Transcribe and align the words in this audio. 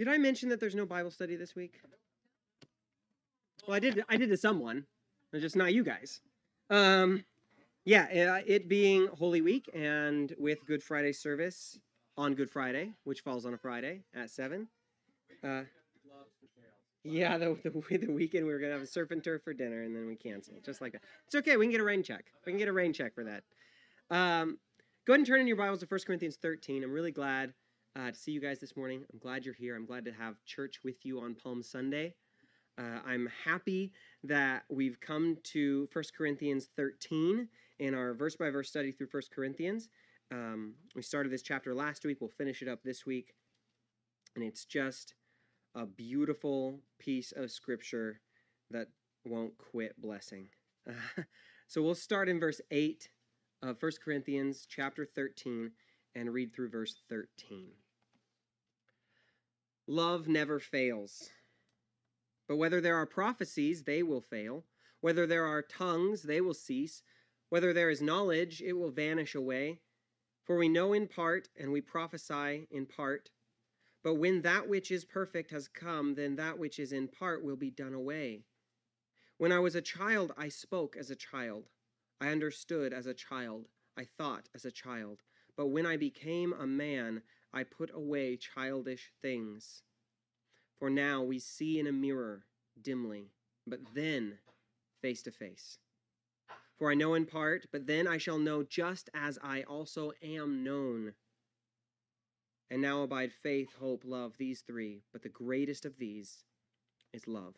Did 0.00 0.08
I 0.08 0.16
mention 0.16 0.48
that 0.48 0.60
there's 0.60 0.74
no 0.74 0.86
Bible 0.86 1.10
study 1.10 1.36
this 1.36 1.54
week? 1.54 1.78
Well, 3.68 3.76
I 3.76 3.80
did. 3.80 4.02
I 4.08 4.16
did 4.16 4.30
to 4.30 4.36
someone, 4.38 4.86
but 5.30 5.42
just 5.42 5.56
not 5.56 5.74
you 5.74 5.84
guys. 5.84 6.22
Um, 6.70 7.22
yeah, 7.84 8.04
uh, 8.34 8.40
it 8.46 8.66
being 8.66 9.08
Holy 9.08 9.42
Week 9.42 9.68
and 9.74 10.34
with 10.38 10.64
Good 10.64 10.82
Friday 10.82 11.12
service 11.12 11.78
on 12.16 12.34
Good 12.34 12.48
Friday, 12.48 12.94
which 13.04 13.20
falls 13.20 13.44
on 13.44 13.52
a 13.52 13.58
Friday 13.58 14.00
at 14.14 14.30
seven. 14.30 14.68
Uh, 15.44 15.64
yeah, 17.04 17.36
the, 17.36 17.58
the, 17.62 17.98
the 17.98 18.10
weekend 18.10 18.46
we 18.46 18.54
were 18.54 18.58
gonna 18.58 18.72
have 18.72 18.80
a 18.80 18.86
surf 18.86 19.10
and 19.10 19.22
turf 19.22 19.42
for 19.42 19.52
dinner, 19.52 19.82
and 19.82 19.94
then 19.94 20.06
we 20.06 20.16
canceled, 20.16 20.64
just 20.64 20.80
like 20.80 20.92
that. 20.92 21.02
It's 21.26 21.34
okay. 21.34 21.58
We 21.58 21.66
can 21.66 21.72
get 21.72 21.82
a 21.82 21.84
rain 21.84 22.02
check. 22.02 22.24
We 22.46 22.52
can 22.52 22.58
get 22.58 22.68
a 22.68 22.72
rain 22.72 22.94
check 22.94 23.14
for 23.14 23.24
that. 23.24 23.42
Um, 24.10 24.60
go 25.06 25.12
ahead 25.12 25.20
and 25.20 25.26
turn 25.26 25.40
in 25.40 25.46
your 25.46 25.56
Bibles 25.56 25.80
to 25.80 25.86
1 25.86 26.00
Corinthians 26.06 26.38
13. 26.40 26.84
I'm 26.84 26.90
really 26.90 27.12
glad 27.12 27.52
uh, 27.96 28.10
to 28.10 28.16
see 28.16 28.32
you 28.32 28.40
guys 28.40 28.58
this 28.58 28.76
morning. 28.76 29.04
I'm 29.12 29.18
glad 29.18 29.44
you're 29.44 29.54
here. 29.54 29.76
I'm 29.76 29.86
glad 29.86 30.04
to 30.04 30.12
have 30.12 30.42
church 30.44 30.80
with 30.84 31.04
you 31.04 31.20
on 31.20 31.34
Palm 31.34 31.62
Sunday. 31.62 32.14
Uh, 32.78 33.00
I'm 33.04 33.28
happy 33.44 33.92
that 34.24 34.64
we've 34.70 35.00
come 35.00 35.36
to 35.44 35.88
1 35.92 36.04
Corinthians 36.16 36.68
13 36.76 37.48
in 37.78 37.94
our 37.94 38.14
verse 38.14 38.36
by 38.36 38.50
verse 38.50 38.68
study 38.68 38.92
through 38.92 39.08
1 39.10 39.22
Corinthians. 39.34 39.88
Um, 40.32 40.74
we 40.94 41.02
started 41.02 41.32
this 41.32 41.42
chapter 41.42 41.74
last 41.74 42.04
week. 42.04 42.18
We'll 42.20 42.30
finish 42.30 42.62
it 42.62 42.68
up 42.68 42.82
this 42.84 43.04
week. 43.04 43.34
And 44.36 44.44
it's 44.44 44.64
just 44.64 45.14
a 45.74 45.84
beautiful 45.84 46.78
piece 46.98 47.32
of 47.32 47.50
scripture 47.50 48.20
that 48.70 48.88
won't 49.26 49.58
quit 49.58 50.00
blessing. 50.00 50.48
Uh, 50.88 51.22
so 51.66 51.82
we'll 51.82 51.94
start 51.94 52.28
in 52.28 52.38
verse 52.38 52.60
8 52.70 53.08
of 53.62 53.76
1 53.82 53.92
Corinthians 54.02 54.66
chapter 54.68 55.04
13 55.04 55.72
and 56.14 56.32
read 56.32 56.54
through 56.54 56.70
verse 56.70 56.96
13. 57.08 57.68
Love 59.86 60.28
never 60.28 60.58
fails. 60.58 61.30
But 62.48 62.56
whether 62.56 62.80
there 62.80 62.96
are 62.96 63.06
prophecies, 63.06 63.84
they 63.84 64.02
will 64.02 64.20
fail. 64.20 64.64
Whether 65.00 65.26
there 65.26 65.46
are 65.46 65.62
tongues, 65.62 66.22
they 66.22 66.40
will 66.40 66.54
cease. 66.54 67.02
Whether 67.48 67.72
there 67.72 67.90
is 67.90 68.02
knowledge, 68.02 68.60
it 68.60 68.74
will 68.74 68.90
vanish 68.90 69.34
away. 69.34 69.80
For 70.44 70.56
we 70.56 70.68
know 70.68 70.92
in 70.92 71.06
part, 71.06 71.48
and 71.58 71.72
we 71.72 71.80
prophesy 71.80 72.66
in 72.70 72.86
part. 72.86 73.30
But 74.02 74.14
when 74.14 74.42
that 74.42 74.68
which 74.68 74.90
is 74.90 75.04
perfect 75.04 75.50
has 75.50 75.68
come, 75.68 76.14
then 76.14 76.36
that 76.36 76.58
which 76.58 76.78
is 76.78 76.92
in 76.92 77.08
part 77.08 77.44
will 77.44 77.56
be 77.56 77.70
done 77.70 77.94
away. 77.94 78.44
When 79.38 79.52
I 79.52 79.58
was 79.58 79.74
a 79.74 79.82
child, 79.82 80.32
I 80.36 80.48
spoke 80.48 80.96
as 80.96 81.10
a 81.10 81.16
child. 81.16 81.68
I 82.20 82.28
understood 82.28 82.92
as 82.92 83.06
a 83.06 83.14
child. 83.14 83.68
I 83.96 84.04
thought 84.04 84.48
as 84.54 84.64
a 84.64 84.70
child. 84.70 85.22
But 85.60 85.66
when 85.66 85.84
I 85.84 85.98
became 85.98 86.54
a 86.54 86.66
man, 86.66 87.20
I 87.52 87.64
put 87.64 87.90
away 87.92 88.38
childish 88.38 89.12
things. 89.20 89.82
For 90.78 90.88
now 90.88 91.22
we 91.22 91.38
see 91.38 91.78
in 91.78 91.86
a 91.86 91.92
mirror 91.92 92.46
dimly, 92.80 93.34
but 93.66 93.80
then 93.92 94.38
face 95.02 95.20
to 95.24 95.30
face. 95.30 95.76
For 96.78 96.90
I 96.90 96.94
know 96.94 97.12
in 97.12 97.26
part, 97.26 97.66
but 97.70 97.86
then 97.86 98.08
I 98.08 98.16
shall 98.16 98.38
know 98.38 98.62
just 98.62 99.10
as 99.12 99.38
I 99.42 99.64
also 99.64 100.12
am 100.22 100.64
known. 100.64 101.12
And 102.70 102.80
now 102.80 103.02
abide 103.02 103.30
faith, 103.30 103.74
hope, 103.78 104.00
love, 104.06 104.38
these 104.38 104.62
three, 104.62 105.02
but 105.12 105.20
the 105.20 105.28
greatest 105.28 105.84
of 105.84 105.98
these 105.98 106.42
is 107.12 107.28
love. 107.28 107.56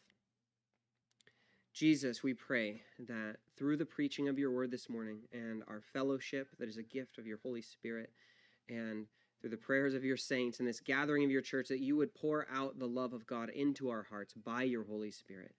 Jesus, 1.73 2.23
we 2.23 2.35
pray 2.35 2.83
that 3.09 3.37
through 3.57 3.79
the 3.79 3.87
preaching 3.87 4.29
of 4.29 4.39
your 4.39 4.51
word 4.51 4.71
this 4.71 4.91
morning 4.91 5.21
and 5.33 5.63
our 5.69 5.81
fellowship 5.81 6.49
that 6.59 6.69
is 6.69 6.77
a 6.77 6.83
gift 6.83 7.17
of 7.17 7.27
your 7.27 7.39
Holy 7.43 7.63
Spirit 7.63 8.11
and 8.69 9.07
through 9.41 9.51
the 9.51 9.57
prayers 9.57 9.95
of 9.95 10.05
your 10.05 10.19
saints 10.19 10.59
and 10.59 10.69
this 10.69 10.81
gathering 10.81 11.25
of 11.25 11.31
your 11.31 11.41
church 11.41 11.69
that 11.69 11.81
you 11.81 11.97
would 11.97 12.15
pour 12.15 12.47
out 12.53 12.79
the 12.79 12.87
love 12.87 13.15
of 13.15 13.27
God 13.27 13.49
into 13.49 13.89
our 13.89 14.03
hearts 14.03 14.35
by 14.35 14.65
your 14.65 14.85
Holy 14.85 15.11
Spirit. 15.11 15.55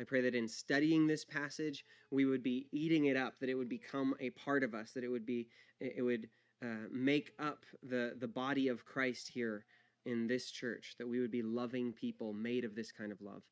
I 0.00 0.04
pray 0.04 0.20
that 0.22 0.34
in 0.34 0.48
studying 0.48 1.06
this 1.06 1.24
passage, 1.24 1.84
we 2.10 2.24
would 2.24 2.42
be 2.42 2.66
eating 2.72 3.04
it 3.04 3.16
up, 3.16 3.38
that 3.38 3.48
it 3.48 3.54
would 3.54 3.68
become 3.68 4.14
a 4.18 4.30
part 4.30 4.64
of 4.64 4.74
us, 4.74 4.90
that 4.90 5.04
it 5.04 5.08
would 5.08 5.24
be, 5.24 5.46
it 5.80 6.02
would 6.02 6.28
uh, 6.64 6.88
make 6.90 7.30
up 7.38 7.64
the, 7.88 8.14
the 8.18 8.26
body 8.26 8.66
of 8.66 8.84
Christ 8.84 9.28
here 9.28 9.64
in 10.04 10.26
this 10.26 10.50
church, 10.50 10.96
that 10.98 11.08
we 11.08 11.20
would 11.20 11.30
be 11.30 11.42
loving 11.42 11.92
people 11.92 12.32
made 12.32 12.64
of 12.64 12.74
this 12.74 12.90
kind 12.90 13.12
of 13.12 13.22
love. 13.22 13.42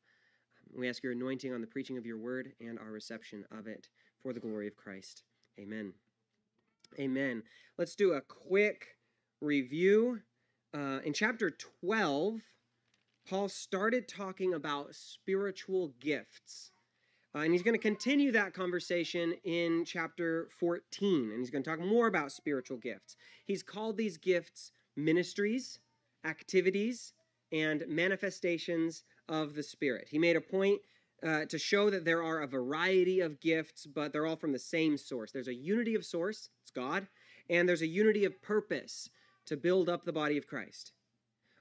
We 0.77 0.89
ask 0.89 1.03
your 1.03 1.13
anointing 1.13 1.53
on 1.53 1.61
the 1.61 1.67
preaching 1.67 1.97
of 1.97 2.05
your 2.05 2.17
word 2.17 2.53
and 2.59 2.79
our 2.79 2.91
reception 2.91 3.45
of 3.57 3.67
it 3.67 3.89
for 4.21 4.33
the 4.33 4.39
glory 4.39 4.67
of 4.67 4.75
Christ. 4.75 5.23
Amen. 5.59 5.93
Amen. 6.99 7.43
Let's 7.77 7.95
do 7.95 8.13
a 8.13 8.21
quick 8.21 8.97
review. 9.41 10.21
Uh, 10.73 10.99
in 11.03 11.13
chapter 11.13 11.51
12, 11.81 12.41
Paul 13.29 13.49
started 13.49 14.07
talking 14.07 14.53
about 14.53 14.95
spiritual 14.95 15.93
gifts. 15.99 16.71
Uh, 17.35 17.39
and 17.39 17.51
he's 17.51 17.63
going 17.63 17.75
to 17.75 17.81
continue 17.81 18.31
that 18.31 18.53
conversation 18.53 19.33
in 19.43 19.85
chapter 19.85 20.49
14, 20.59 21.31
and 21.31 21.39
he's 21.39 21.49
going 21.49 21.63
to 21.63 21.69
talk 21.69 21.79
more 21.79 22.07
about 22.07 22.31
spiritual 22.31 22.77
gifts. 22.77 23.15
He's 23.45 23.63
called 23.63 23.97
these 23.97 24.17
gifts 24.17 24.71
ministries, 24.95 25.79
activities, 26.23 27.13
and 27.51 27.83
manifestations 27.87 29.03
of 29.29 29.55
the 29.55 29.63
Spirit. 29.63 30.07
He 30.09 30.19
made 30.19 30.35
a 30.35 30.41
point 30.41 30.81
uh, 31.25 31.45
to 31.45 31.57
show 31.57 31.89
that 31.89 32.05
there 32.05 32.23
are 32.23 32.41
a 32.41 32.47
variety 32.47 33.21
of 33.21 33.39
gifts, 33.39 33.85
but 33.85 34.11
they're 34.11 34.25
all 34.25 34.35
from 34.35 34.51
the 34.51 34.59
same 34.59 34.97
source. 34.97 35.31
There's 35.31 35.47
a 35.47 35.53
unity 35.53 35.95
of 35.95 36.05
source, 36.05 36.49
it's 36.61 36.71
God, 36.71 37.07
and 37.49 37.67
there's 37.67 37.81
a 37.81 37.87
unity 37.87 38.25
of 38.25 38.41
purpose 38.41 39.09
to 39.45 39.57
build 39.57 39.89
up 39.89 40.03
the 40.03 40.13
body 40.13 40.37
of 40.37 40.47
Christ. 40.47 40.91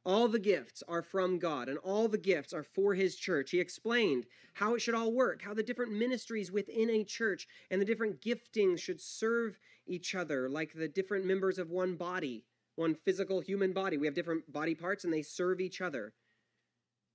All 0.05 0.27
the 0.27 0.41
gifts 0.41 0.83
are 0.89 1.03
from 1.03 1.39
God, 1.39 1.69
and 1.69 1.79
all 1.79 2.09
the 2.09 2.19
gifts 2.19 2.53
are 2.53 2.65
for 2.65 2.95
His 2.95 3.15
church. 3.15 3.53
He 3.53 3.61
explained 3.61 4.27
how 4.55 4.75
it 4.75 4.81
should 4.81 4.97
all 4.97 5.13
work, 5.13 5.43
how 5.43 5.55
the 5.55 5.63
different 5.63 5.93
ministries 5.93 6.51
within 6.51 6.91
a 6.91 7.05
church 7.05 7.47
and 7.71 7.81
the 7.81 7.87
different 7.87 8.21
giftings 8.21 8.81
should 8.81 9.01
serve 9.01 9.59
each 9.87 10.17
other, 10.17 10.49
like 10.49 10.73
the 10.73 10.89
different 10.89 11.25
members 11.25 11.59
of 11.59 11.71
one 11.71 11.95
body, 11.95 12.45
one 12.75 12.97
physical 12.97 13.41
human 13.41 13.73
body. 13.73 13.97
We 13.97 14.07
have 14.07 14.15
different 14.15 14.53
body 14.53 14.75
parts, 14.75 15.05
and 15.05 15.13
they 15.13 15.23
serve 15.23 15.61
each 15.61 15.81
other. 15.81 16.15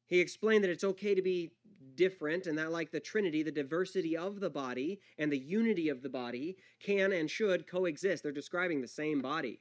He 0.08 0.20
explained 0.20 0.64
that 0.64 0.72
it's 0.72 0.84
okay 0.84 1.14
to 1.14 1.22
be 1.22 1.52
different, 1.96 2.48
and 2.48 2.58
that, 2.58 2.72
like 2.72 2.92
the 2.92 3.00
Trinity, 3.00 3.44
the 3.44 3.52
diversity 3.52 4.16
of 4.16 4.40
the 4.40 4.50
body 4.50 5.02
and 5.18 5.32
the 5.32 5.38
unity 5.38 5.90
of 5.90 6.02
the 6.02 6.10
body 6.10 6.58
can 6.80 7.12
and 7.12 7.30
should 7.30 7.68
coexist. 7.68 8.24
They're 8.24 8.32
describing 8.32 8.82
the 8.82 8.88
same 8.88 9.22
body. 9.22 9.60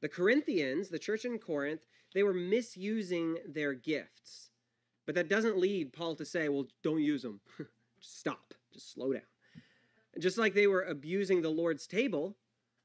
The 0.00 0.08
Corinthians, 0.08 0.88
the 0.88 0.98
church 0.98 1.24
in 1.24 1.38
Corinth, 1.38 1.82
they 2.14 2.22
were 2.22 2.32
misusing 2.32 3.36
their 3.46 3.74
gifts. 3.74 4.50
But 5.06 5.14
that 5.14 5.28
doesn't 5.28 5.58
lead 5.58 5.92
Paul 5.92 6.14
to 6.16 6.24
say, 6.24 6.48
well, 6.48 6.66
don't 6.82 7.02
use 7.02 7.22
them. 7.22 7.40
stop. 8.00 8.54
Just 8.72 8.92
slow 8.92 9.12
down. 9.12 9.22
Just 10.18 10.38
like 10.38 10.54
they 10.54 10.66
were 10.66 10.82
abusing 10.82 11.42
the 11.42 11.48
Lord's 11.48 11.86
table, 11.86 12.36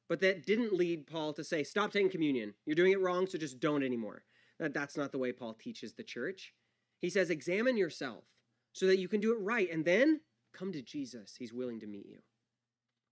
but 0.08 0.20
that 0.22 0.46
didn't 0.46 0.74
lead 0.74 1.08
Paul 1.08 1.34
to 1.34 1.44
say, 1.44 1.64
stop 1.64 1.92
taking 1.92 2.10
communion. 2.10 2.54
You're 2.66 2.76
doing 2.76 2.92
it 2.92 3.02
wrong, 3.02 3.28
so 3.28 3.38
just 3.38 3.60
don't 3.60 3.84
anymore. 3.84 4.24
That, 4.60 4.74
that's 4.74 4.98
not 4.98 5.12
the 5.12 5.18
way 5.18 5.32
Paul 5.32 5.54
teaches 5.54 5.94
the 5.94 6.04
church. 6.04 6.54
He 7.02 7.10
says, 7.10 7.30
examine 7.30 7.78
yourself 7.78 8.24
so 8.74 8.88
that 8.88 9.00
you 9.00 9.08
can 9.08 9.22
do 9.22 9.32
it 9.32 9.40
right, 9.40 9.72
and 9.72 9.86
then 9.86 10.22
come 10.54 10.72
to 10.72 10.82
Jesus. 10.82 11.36
He's 11.38 11.54
willing 11.54 11.80
to 11.80 11.88
meet 11.88 12.06
you. 12.06 12.20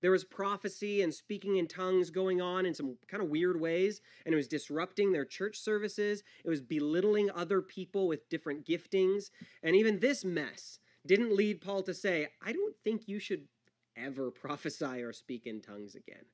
There 0.01 0.11
was 0.11 0.25
prophecy 0.25 1.01
and 1.01 1.13
speaking 1.13 1.55
in 1.55 1.67
tongues 1.67 2.09
going 2.09 2.41
on 2.41 2.65
in 2.65 2.73
some 2.73 2.97
kind 3.07 3.23
of 3.23 3.29
weird 3.29 3.59
ways, 3.59 4.01
and 4.25 4.33
it 4.33 4.35
was 4.35 4.49
disrupting 4.49 5.13
their 5.13 5.23
church 5.23 5.57
services. 5.57 6.23
It 6.43 6.49
was 6.49 6.59
belittling 6.59 7.31
other 7.31 7.61
people 7.61 8.09
with 8.09 8.27
different 8.27 8.65
giftings. 8.65 9.29
And 9.63 9.77
even 9.77 9.99
this 9.99 10.25
mess 10.25 10.79
didn't 11.07 11.33
lead 11.33 11.61
Paul 11.61 11.83
to 11.83 11.93
say, 11.93 12.27
I 12.45 12.51
don't 12.51 12.75
think 12.83 13.07
you 13.07 13.17
should 13.17 13.47
ever 13.95 14.29
prophesy 14.31 15.01
or 15.01 15.13
speak 15.13 15.45
in 15.45 15.61
tongues 15.61 15.95
again. 15.95 16.25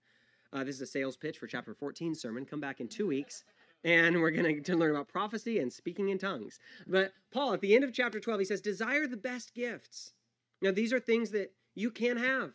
Uh, 0.51 0.63
this 0.63 0.75
is 0.75 0.81
a 0.81 0.87
sales 0.87 1.15
pitch 1.15 1.37
for 1.37 1.45
chapter 1.45 1.75
14 1.75 2.15
sermon. 2.15 2.45
Come 2.45 2.59
back 2.59 2.81
in 2.81 2.87
two 2.87 3.05
weeks 3.05 3.43
and 3.83 4.19
we're 4.19 4.31
going 4.31 4.63
to 4.63 4.75
learn 4.75 4.91
about 4.91 5.07
prophecy 5.07 5.59
and 5.59 5.71
speaking 5.71 6.09
in 6.09 6.17
tongues. 6.17 6.59
But 6.87 7.13
Paul, 7.31 7.53
at 7.53 7.61
the 7.61 7.75
end 7.75 7.83
of 7.83 7.93
chapter 7.93 8.19
12, 8.19 8.39
he 8.39 8.45
says, 8.45 8.61
Desire 8.61 9.07
the 9.07 9.17
best 9.17 9.53
gifts. 9.53 10.13
Now, 10.61 10.71
these 10.71 10.91
are 10.91 10.99
things 10.99 11.31
that 11.31 11.53
you 11.75 11.91
can 11.91 12.17
have 12.17 12.51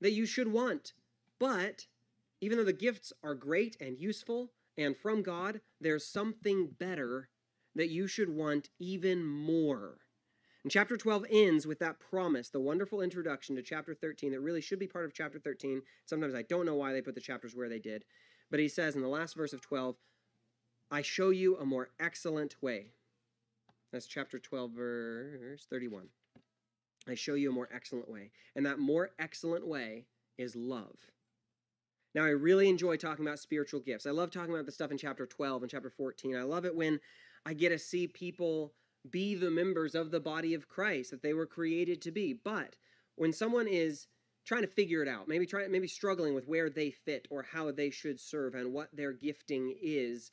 that 0.00 0.12
you 0.12 0.26
should 0.26 0.48
want. 0.48 0.92
But 1.38 1.86
even 2.40 2.58
though 2.58 2.64
the 2.64 2.72
gifts 2.72 3.12
are 3.22 3.34
great 3.34 3.76
and 3.80 3.98
useful 3.98 4.52
and 4.76 4.96
from 4.96 5.22
God, 5.22 5.60
there's 5.80 6.06
something 6.06 6.68
better 6.78 7.28
that 7.74 7.90
you 7.90 8.06
should 8.06 8.28
want 8.28 8.68
even 8.78 9.24
more. 9.24 9.98
And 10.62 10.70
chapter 10.70 10.96
12 10.96 11.26
ends 11.30 11.66
with 11.66 11.80
that 11.80 11.98
promise, 11.98 12.48
the 12.48 12.60
wonderful 12.60 13.00
introduction 13.00 13.56
to 13.56 13.62
chapter 13.62 13.94
13 13.94 14.32
that 14.32 14.40
really 14.40 14.60
should 14.60 14.78
be 14.78 14.86
part 14.86 15.04
of 15.04 15.12
chapter 15.12 15.40
13. 15.40 15.82
Sometimes 16.06 16.34
I 16.34 16.42
don't 16.42 16.66
know 16.66 16.76
why 16.76 16.92
they 16.92 17.02
put 17.02 17.16
the 17.16 17.20
chapters 17.20 17.56
where 17.56 17.68
they 17.68 17.80
did. 17.80 18.04
But 18.50 18.60
he 18.60 18.68
says 18.68 18.94
in 18.94 19.02
the 19.02 19.08
last 19.08 19.34
verse 19.34 19.52
of 19.52 19.60
12, 19.60 19.96
I 20.92 21.00
show 21.00 21.30
you 21.30 21.56
a 21.56 21.64
more 21.64 21.88
excellent 21.98 22.54
way. 22.60 22.92
That's 23.92 24.06
chapter 24.06 24.38
12, 24.38 24.72
verse 24.72 25.66
31. 25.70 26.08
I 27.08 27.14
show 27.14 27.32
you 27.32 27.48
a 27.48 27.54
more 27.54 27.70
excellent 27.74 28.10
way. 28.10 28.30
And 28.54 28.66
that 28.66 28.78
more 28.78 29.10
excellent 29.18 29.66
way 29.66 30.04
is 30.36 30.54
love. 30.54 30.98
Now, 32.14 32.24
I 32.24 32.28
really 32.28 32.68
enjoy 32.68 32.98
talking 32.98 33.26
about 33.26 33.38
spiritual 33.38 33.80
gifts. 33.80 34.04
I 34.04 34.10
love 34.10 34.30
talking 34.30 34.52
about 34.52 34.66
the 34.66 34.72
stuff 34.72 34.90
in 34.90 34.98
chapter 34.98 35.24
12 35.24 35.62
and 35.62 35.70
chapter 35.70 35.88
14. 35.88 36.36
I 36.36 36.42
love 36.42 36.66
it 36.66 36.76
when 36.76 37.00
I 37.46 37.54
get 37.54 37.70
to 37.70 37.78
see 37.78 38.06
people 38.06 38.74
be 39.10 39.34
the 39.34 39.50
members 39.50 39.94
of 39.94 40.10
the 40.10 40.20
body 40.20 40.52
of 40.52 40.68
Christ 40.68 41.10
that 41.10 41.22
they 41.22 41.32
were 41.32 41.46
created 41.46 42.02
to 42.02 42.10
be. 42.10 42.34
But 42.34 42.76
when 43.16 43.32
someone 43.32 43.66
is 43.66 44.08
trying 44.44 44.62
to 44.62 44.68
figure 44.68 45.02
it 45.02 45.08
out, 45.08 45.26
maybe 45.26 45.46
try, 45.46 45.66
maybe 45.68 45.88
struggling 45.88 46.34
with 46.34 46.46
where 46.46 46.68
they 46.68 46.90
fit 46.90 47.26
or 47.30 47.42
how 47.42 47.70
they 47.70 47.88
should 47.88 48.20
serve 48.20 48.54
and 48.54 48.74
what 48.74 48.94
their 48.94 49.12
gifting 49.12 49.74
is, 49.80 50.30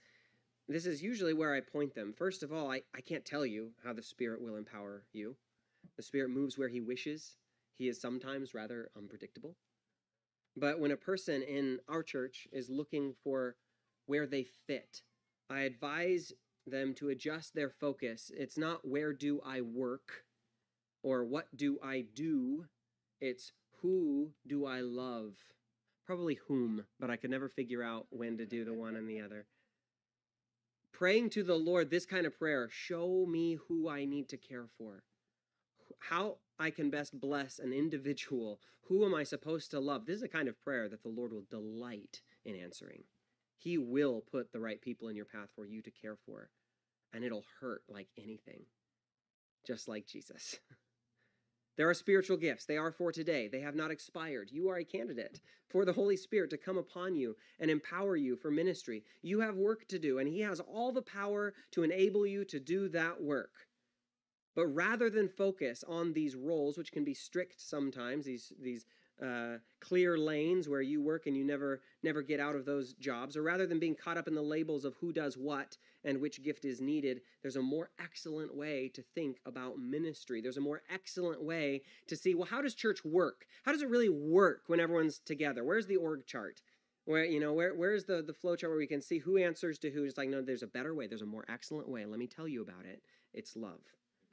this 0.69 0.86
is 0.86 1.01
usually 1.01 1.33
where 1.33 1.54
I 1.54 1.62
point 1.62 1.95
them. 1.95 2.13
First 2.16 2.44
of 2.44 2.54
all, 2.54 2.71
I, 2.71 2.83
I 2.95 3.01
can't 3.01 3.25
tell 3.25 3.45
you 3.45 3.71
how 3.83 3.92
the 3.92 4.04
Spirit 4.04 4.42
will 4.42 4.56
empower 4.56 5.04
you. 5.12 5.36
The 5.98 6.04
Spirit 6.04 6.30
moves 6.30 6.57
where 6.57 6.69
He 6.69 6.80
wishes. 6.80 7.36
He 7.77 7.88
is 7.88 8.00
sometimes 8.00 8.54
rather 8.54 8.92
unpredictable. 8.95 9.56
But 10.56 10.80
when 10.80 10.92
a 10.92 10.98
person 10.98 11.42
in 11.42 11.80
our 11.88 12.04
church 12.04 12.48
is 12.51 12.69
looking 12.69 13.16
for 13.24 13.56
where 14.06 14.27
they 14.27 14.45
fit, 14.68 15.01
I 15.50 15.62
advise 15.62 16.33
them 16.68 16.94
to 16.95 17.10
adjust 17.10 17.56
their 17.56 17.69
focus. 17.69 18.31
It's 18.38 18.57
not 18.57 18.88
where 18.88 19.12
do 19.12 19.42
I 19.44 19.62
work 19.62 20.24
or 21.01 21.24
what 21.24 21.48
do 21.56 21.80
I 21.83 22.06
do, 22.13 22.66
it's 23.21 23.54
who 23.81 24.31
do 24.45 24.66
I 24.66 24.81
love? 24.81 25.33
Probably 26.06 26.36
whom, 26.48 26.86
but 27.00 27.10
I 27.10 27.16
could 27.16 27.30
never 27.30 27.48
figure 27.48 27.81
out 27.81 28.07
when 28.10 28.38
to 28.38 28.45
do 28.45 28.66
the 28.66 28.74
one 28.74 28.95
and 28.95 29.10
the 29.10 29.21
other. 29.21 29.45
Praying 30.91 31.30
to 31.31 31.44
the 31.44 31.56
Lord 31.56 31.89
this 31.89 32.06
kind 32.06 32.25
of 32.25 32.38
prayer 32.38 32.69
show 32.69 33.25
me 33.25 33.56
who 33.68 33.88
I 33.88 34.06
need 34.06 34.30
to 34.30 34.38
care 34.38 34.68
for, 34.77 35.03
how 36.00 36.38
I 36.57 36.71
can 36.71 36.89
best 36.89 37.19
bless 37.19 37.59
an 37.59 37.74
individual, 37.74 38.59
who 38.88 39.06
am 39.06 39.13
I 39.13 39.24
supposed 39.24 39.71
to 39.71 39.80
love? 39.80 40.06
This 40.06 40.18
is 40.18 40.24
a 40.24 40.27
kind 40.27 40.47
of 40.47 40.59
prayer 40.62 40.89
that 40.89 41.03
the 41.03 41.09
Lord 41.09 41.31
will 41.31 41.45
delight 41.50 42.21
in 42.44 42.56
answering. 42.56 43.03
He 43.57 43.77
will 43.77 44.24
put 44.31 44.51
the 44.51 44.59
right 44.59 44.81
people 44.81 45.09
in 45.09 45.15
your 45.15 45.25
path 45.25 45.50
for 45.56 45.65
you 45.65 45.81
to 45.81 45.91
care 45.91 46.18
for, 46.25 46.50
and 47.13 47.24
it'll 47.24 47.45
hurt 47.62 47.83
like 47.88 48.07
anything, 48.18 48.62
just 49.65 49.88
like 49.88 50.07
Jesus. 50.07 50.57
There 51.79 51.89
are 51.89 51.93
spiritual 51.93 52.35
gifts. 52.35 52.65
They 52.65 52.75
are 52.75 52.91
for 52.91 53.09
today. 53.09 53.47
They 53.47 53.61
have 53.61 53.73
not 53.73 53.89
expired. 53.89 54.49
You 54.51 54.67
are 54.67 54.79
a 54.79 54.83
candidate 54.83 55.39
for 55.69 55.85
the 55.85 55.93
Holy 55.93 56.17
Spirit 56.17 56.49
to 56.49 56.57
come 56.57 56.77
upon 56.77 57.15
you 57.15 57.37
and 57.57 57.71
empower 57.71 58.17
you 58.17 58.35
for 58.35 58.51
ministry. 58.51 59.05
You 59.21 59.39
have 59.39 59.55
work 59.55 59.87
to 59.87 59.97
do, 59.97 60.19
and 60.19 60.27
He 60.27 60.41
has 60.41 60.59
all 60.59 60.91
the 60.91 61.01
power 61.01 61.53
to 61.71 61.83
enable 61.83 62.27
you 62.27 62.43
to 62.43 62.59
do 62.59 62.89
that 62.89 63.23
work. 63.23 63.53
But 64.57 64.67
rather 64.67 65.09
than 65.09 65.29
focus 65.29 65.85
on 65.87 66.11
these 66.11 66.35
roles, 66.35 66.77
which 66.77 66.91
can 66.91 67.05
be 67.05 67.13
strict 67.13 67.61
sometimes, 67.61 68.25
these, 68.25 68.51
these 68.61 68.85
uh, 69.21 69.57
clear 69.80 70.18
lanes 70.18 70.69
where 70.69 70.81
you 70.81 71.01
work 71.01 71.27
and 71.27 71.36
you 71.36 71.44
never 71.44 71.81
never 72.04 72.21
get 72.21 72.39
out 72.39 72.56
of 72.56 72.66
those 72.66 72.94
jobs. 72.94 73.36
Or 73.36 73.44
rather 73.44 73.68
than 73.68 73.80
being 73.80 73.95
caught 73.95 74.18
up 74.18 74.27
in 74.27 74.36
the 74.36 74.42
labels 74.42 74.86
of 74.86 74.95
who 74.95 75.12
does 75.12 75.38
what 75.38 75.77
and 76.04 76.21
which 76.21 76.42
gift 76.44 76.63
is 76.63 76.80
needed 76.80 77.21
there's 77.42 77.57
a 77.57 77.62
more 77.62 77.89
excellent 78.00 78.56
way 78.56 78.89
to 78.94 79.01
think 79.01 79.39
about 79.45 79.77
ministry. 79.77 80.42
There's 80.42 80.57
a 80.57 80.62
more 80.62 80.81
excellent 80.89 81.44
way 81.44 81.81
to 82.07 82.16
see 82.16 82.36
well 82.36 82.48
how 82.50 82.62
does 82.62 82.75
church 82.75 83.04
work? 83.04 83.45
How 83.63 83.71
does 83.71 83.81
it 83.81 83.89
really 83.89 84.10
work 84.10 84.63
when 84.68 84.80
everyone's 84.80 85.19
together? 85.19 85.63
Where's 85.63 85.88
the 85.88 85.98
org 85.98 86.25
chart? 86.25 86.62
Where 87.06 87.25
you 87.25 87.39
know 87.39 87.54
where 87.54 87.74
where's 87.74 88.06
the 88.06 88.21
the 88.21 88.33
flow 88.33 88.56
chart 88.56 88.71
where 88.71 88.77
we 88.77 88.88
can 88.88 89.01
see 89.01 89.18
who 89.18 89.38
answers 89.38 89.80
to 89.80 89.89
who? 89.89 90.04
It's 90.04 90.18
like 90.18 90.30
no 90.30 90.42
there's 90.42 90.63
a 90.63 90.68
better 90.68 90.94
way. 90.94 91.07
There's 91.07 91.21
a 91.21 91.25
more 91.25 91.45
excellent 91.50 91.89
way. 91.89 92.06
Let 92.06 92.19
me 92.19 92.27
tell 92.27 92.48
you 92.48 92.62
about 92.62 92.86
it. 92.86 93.01
It's 93.33 93.56
love. 93.56 93.81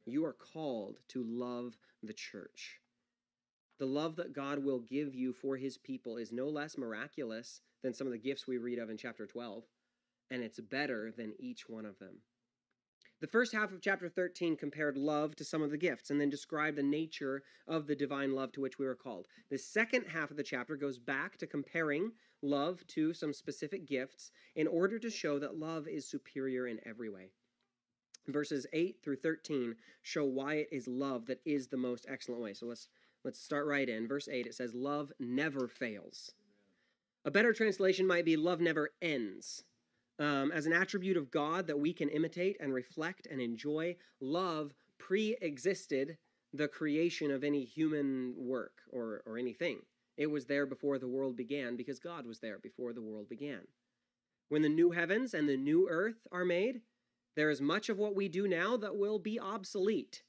You 0.04 0.24
are 0.24 0.34
called 0.34 1.00
to 1.08 1.24
love 1.24 1.76
the 2.02 2.12
church 2.12 2.80
the 3.78 3.86
love 3.86 4.16
that 4.16 4.32
God 4.32 4.58
will 4.58 4.80
give 4.80 5.14
you 5.14 5.32
for 5.32 5.56
his 5.56 5.76
people 5.76 6.16
is 6.16 6.32
no 6.32 6.48
less 6.48 6.78
miraculous 6.78 7.60
than 7.82 7.92
some 7.92 8.06
of 8.06 8.12
the 8.12 8.18
gifts 8.18 8.46
we 8.46 8.58
read 8.58 8.78
of 8.78 8.90
in 8.90 8.96
chapter 8.96 9.26
12, 9.26 9.64
and 10.30 10.42
it's 10.42 10.60
better 10.60 11.12
than 11.16 11.34
each 11.38 11.68
one 11.68 11.84
of 11.84 11.98
them. 11.98 12.22
The 13.20 13.26
first 13.26 13.52
half 13.54 13.72
of 13.72 13.80
chapter 13.80 14.10
13 14.10 14.56
compared 14.56 14.98
love 14.98 15.36
to 15.36 15.44
some 15.44 15.62
of 15.62 15.70
the 15.70 15.78
gifts 15.78 16.10
and 16.10 16.20
then 16.20 16.28
described 16.28 16.76
the 16.76 16.82
nature 16.82 17.42
of 17.66 17.86
the 17.86 17.96
divine 17.96 18.34
love 18.34 18.52
to 18.52 18.60
which 18.60 18.78
we 18.78 18.84
were 18.84 18.94
called. 18.94 19.26
The 19.48 19.56
second 19.56 20.04
half 20.06 20.30
of 20.30 20.36
the 20.36 20.42
chapter 20.42 20.76
goes 20.76 20.98
back 20.98 21.38
to 21.38 21.46
comparing 21.46 22.12
love 22.42 22.86
to 22.88 23.14
some 23.14 23.32
specific 23.32 23.86
gifts 23.86 24.30
in 24.54 24.66
order 24.66 24.98
to 24.98 25.08
show 25.08 25.38
that 25.38 25.58
love 25.58 25.88
is 25.88 26.06
superior 26.06 26.66
in 26.66 26.78
every 26.84 27.08
way. 27.08 27.30
Verses 28.28 28.66
8 28.74 28.96
through 29.02 29.16
13 29.16 29.76
show 30.02 30.24
why 30.24 30.54
it 30.54 30.68
is 30.70 30.86
love 30.86 31.26
that 31.26 31.40
is 31.46 31.68
the 31.68 31.76
most 31.76 32.04
excellent 32.08 32.42
way. 32.42 32.52
So 32.52 32.66
let's 32.66 32.88
Let's 33.26 33.42
start 33.42 33.66
right 33.66 33.88
in. 33.88 34.06
Verse 34.06 34.28
8, 34.28 34.46
it 34.46 34.54
says, 34.54 34.72
Love 34.72 35.12
never 35.18 35.66
fails. 35.66 36.30
A 37.24 37.30
better 37.32 37.52
translation 37.52 38.06
might 38.06 38.24
be, 38.24 38.36
Love 38.36 38.60
never 38.60 38.90
ends. 39.02 39.64
Um, 40.20 40.52
as 40.52 40.66
an 40.66 40.72
attribute 40.72 41.16
of 41.16 41.32
God 41.32 41.66
that 41.66 41.80
we 41.80 41.92
can 41.92 42.08
imitate 42.08 42.56
and 42.60 42.72
reflect 42.72 43.26
and 43.26 43.40
enjoy, 43.40 43.96
love 44.20 44.74
pre 44.98 45.36
existed 45.40 46.18
the 46.52 46.68
creation 46.68 47.32
of 47.32 47.42
any 47.42 47.64
human 47.64 48.32
work 48.38 48.82
or, 48.92 49.24
or 49.26 49.38
anything. 49.38 49.80
It 50.16 50.30
was 50.30 50.46
there 50.46 50.64
before 50.64 51.00
the 51.00 51.08
world 51.08 51.36
began 51.36 51.76
because 51.76 51.98
God 51.98 52.28
was 52.28 52.38
there 52.38 52.60
before 52.60 52.92
the 52.92 53.02
world 53.02 53.28
began. 53.28 53.62
When 54.50 54.62
the 54.62 54.68
new 54.68 54.92
heavens 54.92 55.34
and 55.34 55.48
the 55.48 55.56
new 55.56 55.88
earth 55.90 56.28
are 56.30 56.44
made, 56.44 56.80
there 57.34 57.50
is 57.50 57.60
much 57.60 57.88
of 57.88 57.98
what 57.98 58.14
we 58.14 58.28
do 58.28 58.46
now 58.46 58.76
that 58.76 58.96
will 58.96 59.18
be 59.18 59.40
obsolete. 59.40 60.22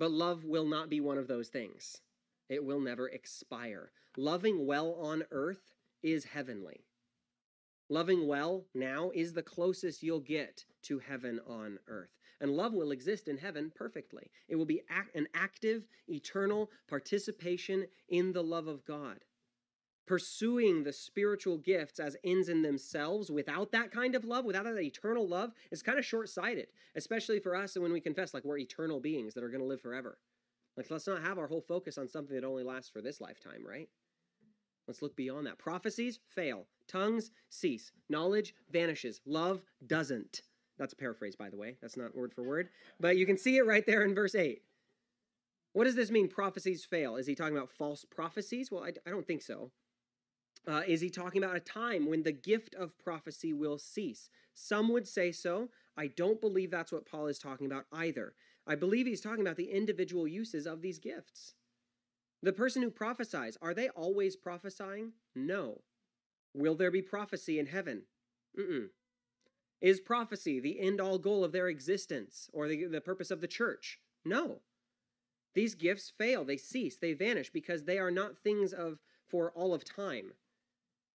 But 0.00 0.10
love 0.10 0.44
will 0.44 0.66
not 0.66 0.90
be 0.90 1.00
one 1.00 1.16
of 1.16 1.28
those 1.28 1.48
things. 1.48 2.00
It 2.48 2.64
will 2.64 2.80
never 2.80 3.08
expire. 3.08 3.92
Loving 4.16 4.66
well 4.66 4.94
on 4.94 5.24
earth 5.30 5.74
is 6.02 6.24
heavenly. 6.24 6.84
Loving 7.90 8.26
well 8.26 8.66
now 8.74 9.10
is 9.14 9.32
the 9.32 9.42
closest 9.42 10.02
you'll 10.02 10.20
get 10.20 10.64
to 10.82 10.98
heaven 10.98 11.40
on 11.46 11.78
earth. 11.88 12.10
And 12.40 12.52
love 12.52 12.72
will 12.72 12.92
exist 12.92 13.28
in 13.28 13.38
heaven 13.38 13.72
perfectly. 13.74 14.30
It 14.48 14.56
will 14.56 14.64
be 14.64 14.82
an 15.14 15.26
active, 15.34 15.88
eternal 16.06 16.70
participation 16.88 17.86
in 18.08 18.32
the 18.32 18.42
love 18.42 18.68
of 18.68 18.84
God. 18.84 19.24
Pursuing 20.06 20.84
the 20.84 20.92
spiritual 20.92 21.58
gifts 21.58 21.98
as 21.98 22.16
ends 22.24 22.48
in 22.48 22.62
themselves 22.62 23.30
without 23.30 23.72
that 23.72 23.90
kind 23.90 24.14
of 24.14 24.24
love, 24.24 24.44
without 24.44 24.64
that 24.64 24.78
eternal 24.78 25.28
love, 25.28 25.52
is 25.70 25.82
kind 25.82 25.98
of 25.98 26.04
short 26.04 26.28
sighted, 26.28 26.68
especially 26.94 27.40
for 27.40 27.56
us 27.56 27.76
when 27.76 27.92
we 27.92 28.00
confess, 28.00 28.32
like, 28.32 28.44
we're 28.44 28.58
eternal 28.58 29.00
beings 29.00 29.34
that 29.34 29.44
are 29.44 29.50
going 29.50 29.60
to 29.60 29.66
live 29.66 29.80
forever. 29.80 30.18
Like, 30.78 30.92
let's 30.92 31.08
not 31.08 31.22
have 31.22 31.38
our 31.38 31.48
whole 31.48 31.60
focus 31.60 31.98
on 31.98 32.08
something 32.08 32.36
that 32.36 32.46
only 32.46 32.62
lasts 32.62 32.88
for 32.88 33.02
this 33.02 33.20
lifetime, 33.20 33.66
right? 33.66 33.88
Let's 34.86 35.02
look 35.02 35.16
beyond 35.16 35.44
that. 35.48 35.58
Prophecies 35.58 36.20
fail, 36.28 36.66
tongues 36.86 37.32
cease, 37.50 37.90
knowledge 38.08 38.54
vanishes, 38.70 39.20
love 39.26 39.60
doesn't. 39.88 40.42
That's 40.78 40.92
a 40.92 40.96
paraphrase, 40.96 41.34
by 41.34 41.50
the 41.50 41.56
way. 41.56 41.76
That's 41.82 41.96
not 41.96 42.14
word 42.14 42.32
for 42.32 42.44
word. 42.44 42.68
But 43.00 43.16
you 43.16 43.26
can 43.26 43.36
see 43.36 43.56
it 43.56 43.66
right 43.66 43.84
there 43.84 44.04
in 44.04 44.14
verse 44.14 44.36
8. 44.36 44.62
What 45.72 45.84
does 45.84 45.96
this 45.96 46.12
mean, 46.12 46.28
prophecies 46.28 46.84
fail? 46.84 47.16
Is 47.16 47.26
he 47.26 47.34
talking 47.34 47.56
about 47.56 47.72
false 47.72 48.04
prophecies? 48.08 48.70
Well, 48.70 48.84
I, 48.84 48.92
I 49.04 49.10
don't 49.10 49.26
think 49.26 49.42
so. 49.42 49.72
Uh, 50.64 50.82
is 50.86 51.00
he 51.00 51.10
talking 51.10 51.42
about 51.42 51.56
a 51.56 51.60
time 51.60 52.08
when 52.08 52.22
the 52.22 52.30
gift 52.32 52.76
of 52.76 52.96
prophecy 52.98 53.52
will 53.52 53.78
cease? 53.78 54.30
Some 54.54 54.90
would 54.90 55.08
say 55.08 55.32
so. 55.32 55.70
I 55.96 56.06
don't 56.06 56.40
believe 56.40 56.70
that's 56.70 56.92
what 56.92 57.04
Paul 57.04 57.26
is 57.26 57.40
talking 57.40 57.66
about 57.66 57.86
either. 57.92 58.34
I 58.68 58.74
believe 58.74 59.06
he's 59.06 59.22
talking 59.22 59.40
about 59.40 59.56
the 59.56 59.72
individual 59.72 60.28
uses 60.28 60.66
of 60.66 60.82
these 60.82 60.98
gifts. 60.98 61.54
The 62.42 62.52
person 62.52 62.82
who 62.82 62.90
prophesies, 62.90 63.56
are 63.62 63.74
they 63.74 63.88
always 63.88 64.36
prophesying? 64.36 65.12
No. 65.34 65.80
Will 66.54 66.74
there 66.74 66.90
be 66.90 67.02
prophecy 67.02 67.58
in 67.58 67.66
heaven? 67.66 68.02
Mm-mm. 68.58 68.88
Is 69.80 70.00
prophecy 70.00 70.60
the 70.60 70.78
end 70.80 71.00
all 71.00 71.18
goal 71.18 71.44
of 71.44 71.52
their 71.52 71.68
existence 71.68 72.50
or 72.52 72.68
the, 72.68 72.84
the 72.84 73.00
purpose 73.00 73.30
of 73.30 73.40
the 73.40 73.48
church? 73.48 74.00
No. 74.24 74.60
These 75.54 75.74
gifts 75.74 76.12
fail, 76.16 76.44
they 76.44 76.58
cease, 76.58 76.96
they 76.96 77.14
vanish 77.14 77.50
because 77.50 77.84
they 77.84 77.98
are 77.98 78.10
not 78.10 78.38
things 78.38 78.72
of 78.72 78.98
for 79.26 79.50
all 79.52 79.72
of 79.72 79.84
time. 79.84 80.32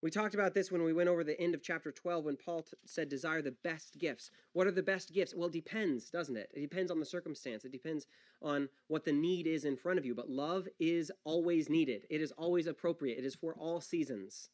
We 0.02 0.10
talked 0.10 0.34
about 0.34 0.56
this 0.56 0.72
when 0.72 0.84
we 0.84 0.94
went 0.94 1.10
over 1.10 1.24
the 1.24 1.40
end 1.40 1.54
of 1.54 1.62
chapter 1.62 1.92
12 1.92 2.26
when 2.26 2.36
Paul 2.36 2.64
t- 2.64 2.72
said, 2.86 3.08
Desire 3.08 3.44
the 3.44 3.52
best 3.64 4.00
gifts. 4.00 4.32
What 4.54 4.66
are 4.66 4.72
the 4.72 4.82
best 4.82 5.14
gifts? 5.14 5.36
Well, 5.36 5.48
it 5.48 5.54
depends, 5.54 6.10
doesn't 6.10 6.36
it? 6.36 6.50
It 6.56 6.62
depends 6.62 6.92
on 6.92 7.00
the 7.00 7.06
circumstance, 7.06 7.66
it 7.66 7.72
depends 7.72 8.08
on 8.42 8.68
what 8.88 9.06
the 9.06 9.12
need 9.12 9.46
is 9.46 9.64
in 9.64 9.78
front 9.78 10.00
of 10.00 10.06
you. 10.06 10.16
But 10.16 10.30
love 10.30 10.68
is 10.80 11.12
always 11.24 11.70
needed, 11.70 12.08
it 12.10 12.20
is 12.20 12.32
always 12.32 12.66
appropriate, 12.66 13.20
it 13.20 13.26
is 13.26 13.36
for 13.36 13.54
all 13.54 13.80
seasons. 13.80 14.50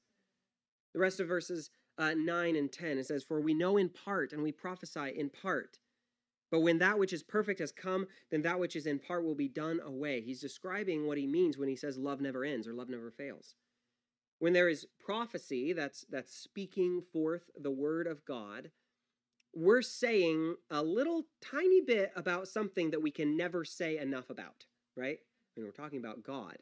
The 0.94 1.00
rest 1.00 1.22
of 1.22 1.28
verses 1.30 1.70
uh, 1.98 2.14
9 2.14 2.56
and 2.56 2.72
10, 2.72 2.98
it 2.98 3.06
says, 3.06 3.24
For 3.24 3.40
we 3.40 3.54
know 3.54 3.78
in 3.78 3.90
part 3.90 4.34
and 4.34 4.44
we 4.44 4.52
prophesy 4.52 5.14
in 5.16 5.30
part. 5.30 5.80
But 6.52 6.62
when 6.62 6.78
that 6.80 7.00
which 7.00 7.14
is 7.14 7.24
perfect 7.24 7.60
has 7.60 7.72
come, 7.72 8.08
then 8.32 8.42
that 8.42 8.60
which 8.60 8.76
is 8.76 8.86
in 8.86 9.00
part 9.00 9.24
will 9.24 9.36
be 9.36 9.50
done 9.50 9.80
away. 9.86 10.22
He's 10.22 10.42
describing 10.42 11.06
what 11.06 11.18
he 11.18 11.28
means 11.28 11.58
when 11.58 11.70
he 11.70 11.76
says 11.76 11.98
love 11.98 12.22
never 12.22 12.44
ends 12.44 12.68
or 12.68 12.74
love 12.74 12.90
never 12.90 13.12
fails. 13.12 13.56
When 14.40 14.54
there 14.54 14.70
is 14.70 14.88
prophecy, 15.00 15.74
that's, 15.74 16.06
that's 16.10 16.36
speaking 16.36 17.02
forth 17.12 17.50
the 17.60 17.72
word 17.72 18.08
of 18.08 18.24
God, 18.26 18.72
we're 19.54 19.82
saying 19.82 20.56
a 20.70 20.84
little 20.84 21.24
tiny 21.42 21.82
bit 21.82 22.12
about 22.16 22.48
something 22.48 22.92
that 22.92 23.02
we 23.02 23.10
can 23.10 23.36
never 23.36 23.66
say 23.66 23.98
enough 23.98 24.30
about, 24.30 24.66
right? 24.96 25.20
Mean, 25.56 25.66
we're 25.66 25.72
talking 25.72 26.00
about 26.00 26.24
God. 26.24 26.58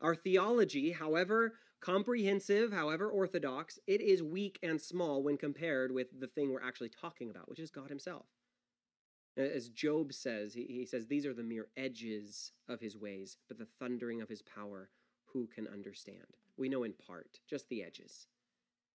Our 0.00 0.16
theology, 0.16 0.90
however 0.90 1.54
comprehensive, 1.80 2.72
however 2.72 3.08
orthodox, 3.08 3.78
it 3.86 4.00
is 4.00 4.22
weak 4.22 4.58
and 4.62 4.80
small 4.80 5.22
when 5.22 5.36
compared 5.36 5.92
with 5.92 6.08
the 6.18 6.28
thing 6.28 6.50
we're 6.50 6.62
actually 6.62 6.88
talking 6.88 7.30
about, 7.30 7.48
which 7.48 7.60
is 7.60 7.70
God 7.70 7.88
Himself. 7.88 8.26
As 9.36 9.68
Job 9.68 10.12
says, 10.12 10.54
he, 10.54 10.64
he 10.64 10.86
says, 10.86 11.06
These 11.06 11.26
are 11.26 11.34
the 11.34 11.42
mere 11.42 11.68
edges 11.76 12.52
of 12.68 12.80
His 12.80 12.96
ways, 12.96 13.36
but 13.48 13.58
the 13.58 13.68
thundering 13.78 14.20
of 14.20 14.28
His 14.28 14.42
power, 14.42 14.90
who 15.26 15.48
can 15.52 15.66
understand? 15.66 16.36
We 16.56 16.68
know 16.68 16.84
in 16.84 16.92
part, 16.92 17.38
just 17.48 17.68
the 17.68 17.82
edges. 17.82 18.26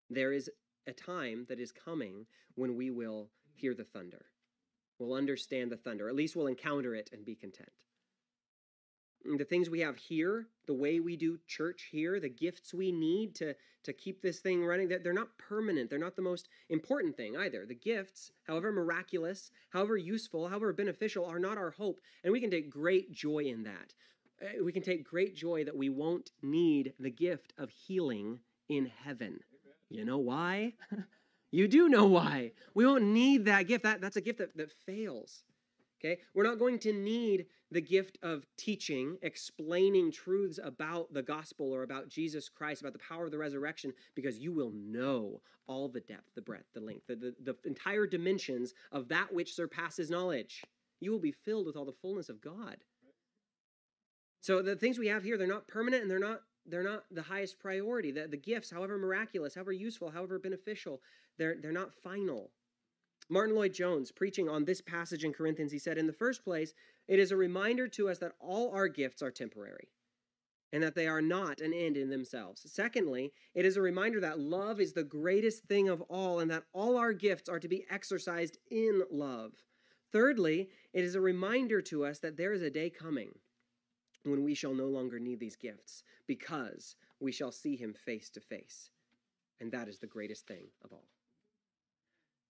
There 0.10 0.34
is 0.34 0.50
a 0.88 0.94
time 0.94 1.46
that 1.50 1.60
is 1.60 1.72
coming 1.72 2.26
when 2.56 2.76
we 2.76 2.92
will 2.92 3.30
hear 3.54 3.74
the 3.74 3.84
thunder. 3.84 4.26
We'll 5.00 5.14
understand 5.14 5.72
the 5.72 5.78
thunder. 5.78 6.08
At 6.08 6.16
least 6.16 6.36
we'll 6.36 6.48
encounter 6.48 6.96
it 6.96 7.10
and 7.12 7.26
be 7.26 7.36
content 7.36 7.72
the 9.38 9.46
things 9.46 9.70
we 9.70 9.80
have 9.80 9.98
here, 9.98 10.48
the 10.68 10.74
way 10.74 11.00
we 11.00 11.18
do 11.18 11.40
church 11.48 11.90
here, 11.92 12.20
the 12.20 12.30
gifts 12.30 12.74
we 12.74 12.92
need 12.92 13.36
to, 13.36 13.56
to 13.84 13.94
keep 13.94 14.22
this 14.22 14.40
thing 14.40 14.64
running, 14.64 14.88
they're 14.88 15.14
not 15.14 15.38
permanent. 15.38 15.90
They're 15.90 16.00
not 16.00 16.16
the 16.16 16.22
most 16.22 16.48
important 16.70 17.18
thing 17.18 17.36
either. 17.36 17.66
The 17.66 17.76
gifts, 17.76 18.32
however 18.48 18.72
miraculous, 18.72 19.52
however 19.70 19.98
useful, 19.98 20.48
however 20.48 20.74
beneficial, 20.74 21.26
are 21.26 21.40
not 21.40 21.58
our 21.58 21.72
hope. 21.72 22.02
And 22.24 22.32
we 22.32 22.40
can 22.40 22.52
take 22.52 22.70
great 22.70 23.12
joy 23.12 23.40
in 23.40 23.64
that. 23.64 23.94
Uh, 24.42 24.64
we 24.64 24.72
can 24.72 24.84
take 24.84 25.04
great 25.04 25.36
joy 25.36 25.64
that 25.64 25.76
we 25.76 25.90
won't 25.90 26.32
need 26.42 26.94
the 27.00 27.10
gift 27.10 27.54
of 27.58 27.70
healing 27.70 28.40
in 28.70 28.92
heaven. 29.04 29.40
You 29.90 30.06
know 30.06 30.18
why? 30.18 30.74
you 31.52 31.68
do 31.68 31.88
know 31.90 32.06
why. 32.06 32.52
We 32.74 32.86
won't 32.86 33.04
need 33.04 33.46
that 33.46 33.68
gift. 33.68 33.84
That, 33.84 34.02
that's 34.02 34.18
a 34.18 34.22
gift 34.22 34.40
that, 34.40 34.58
that 34.58 34.72
fails. 34.86 35.44
Okay? 36.00 36.20
We're 36.34 36.44
not 36.44 36.60
going 36.60 36.80
to 36.80 36.94
need 36.94 37.46
the 37.72 37.82
gift 37.82 38.18
of 38.22 38.46
teaching, 38.58 39.18
explaining 39.22 40.12
truths 40.12 40.60
about 40.64 41.14
the 41.14 41.24
gospel 41.24 41.74
or 41.74 41.84
about 41.84 42.10
Jesus 42.10 42.50
Christ, 42.50 42.82
about 42.82 42.94
the 42.94 43.00
power 43.00 43.26
of 43.26 43.32
the 43.32 43.38
resurrection, 43.38 43.94
because 44.16 44.38
you 44.38 44.52
will 44.52 44.72
know 44.76 45.42
all 45.68 45.88
the 45.88 46.02
depth, 46.02 46.36
the 46.36 46.42
breadth, 46.42 46.68
the 46.74 46.80
length, 46.80 47.08
the, 47.08 47.16
the, 47.16 47.34
the 47.44 47.56
entire 47.66 48.06
dimensions 48.06 48.74
of 48.92 49.08
that 49.08 49.34
which 49.34 49.56
surpasses 49.56 50.10
knowledge. 50.10 50.64
You 51.00 51.12
will 51.12 51.20
be 51.20 51.32
filled 51.32 51.66
with 51.66 51.76
all 51.76 51.86
the 51.86 51.92
fullness 51.92 52.30
of 52.30 52.42
God. 52.42 52.78
So 54.46 54.62
the 54.62 54.76
things 54.76 55.00
we 55.00 55.08
have 55.08 55.24
here, 55.24 55.40
they're 55.40 55.48
not 55.48 55.68
permanent 55.68 56.04
and 56.04 56.12
they're 56.12 56.20
not 56.20 56.42
they're 56.68 56.84
not 56.84 57.06
the 57.10 57.24
highest 57.24 57.58
priority. 57.58 58.12
The, 58.12 58.28
the 58.28 58.38
gifts, 58.38 58.70
however 58.70 58.96
miraculous, 58.96 59.56
however 59.56 59.72
useful, 59.72 60.12
however 60.12 60.38
beneficial, 60.38 61.02
they're, 61.40 61.56
they're 61.60 61.72
not 61.72 61.96
final. 61.96 62.52
Martyn 63.28 63.56
Lloyd-Jones, 63.56 64.12
preaching 64.12 64.48
on 64.48 64.66
this 64.66 64.82
passage 64.82 65.24
in 65.24 65.34
Corinthians, 65.34 65.72
he 65.72 65.80
said, 65.80 65.98
In 65.98 66.06
the 66.06 66.14
first 66.14 66.44
place, 66.44 66.76
it 67.08 67.18
is 67.18 67.32
a 67.32 67.36
reminder 67.36 67.88
to 67.88 68.08
us 68.08 68.20
that 68.20 68.34
all 68.40 68.70
our 68.72 68.88
gifts 68.88 69.24
are 69.24 69.32
temporary 69.32 69.90
and 70.72 70.84
that 70.84 70.94
they 70.94 71.08
are 71.08 71.24
not 71.24 71.60
an 71.60 71.74
end 71.74 71.98
in 71.98 72.12
themselves. 72.12 72.62
Secondly, 72.72 73.32
it 73.56 73.66
is 73.66 73.78
a 73.78 73.82
reminder 73.82 74.20
that 74.20 74.40
love 74.40 74.80
is 74.80 74.94
the 74.94 75.04
greatest 75.04 75.64
thing 75.64 75.90
of 75.90 76.02
all 76.02 76.40
and 76.40 76.52
that 76.52 76.66
all 76.72 76.98
our 76.98 77.14
gifts 77.14 77.50
are 77.50 77.60
to 77.60 77.68
be 77.68 77.86
exercised 77.90 78.60
in 78.70 79.02
love. 79.12 79.54
Thirdly, 80.12 80.70
it 80.94 81.04
is 81.04 81.16
a 81.16 81.22
reminder 81.22 81.82
to 81.84 82.06
us 82.06 82.20
that 82.20 82.38
there 82.38 82.54
is 82.54 82.62
a 82.62 82.70
day 82.70 82.92
coming 82.92 83.32
when 84.26 84.44
we 84.44 84.54
shall 84.54 84.74
no 84.74 84.88
longer 84.88 85.20
need 85.20 85.40
these 85.40 85.56
gifts 85.56 86.04
because 86.28 86.96
we 87.20 87.32
shall 87.32 87.52
see 87.52 87.76
him 87.76 87.94
face 87.94 88.30
to 88.32 88.40
face. 88.40 88.90
And 89.62 89.72
that 89.72 89.88
is 89.88 90.00
the 90.00 90.08
greatest 90.08 90.48
thing 90.48 90.66
of 90.84 90.92
all 90.92 91.06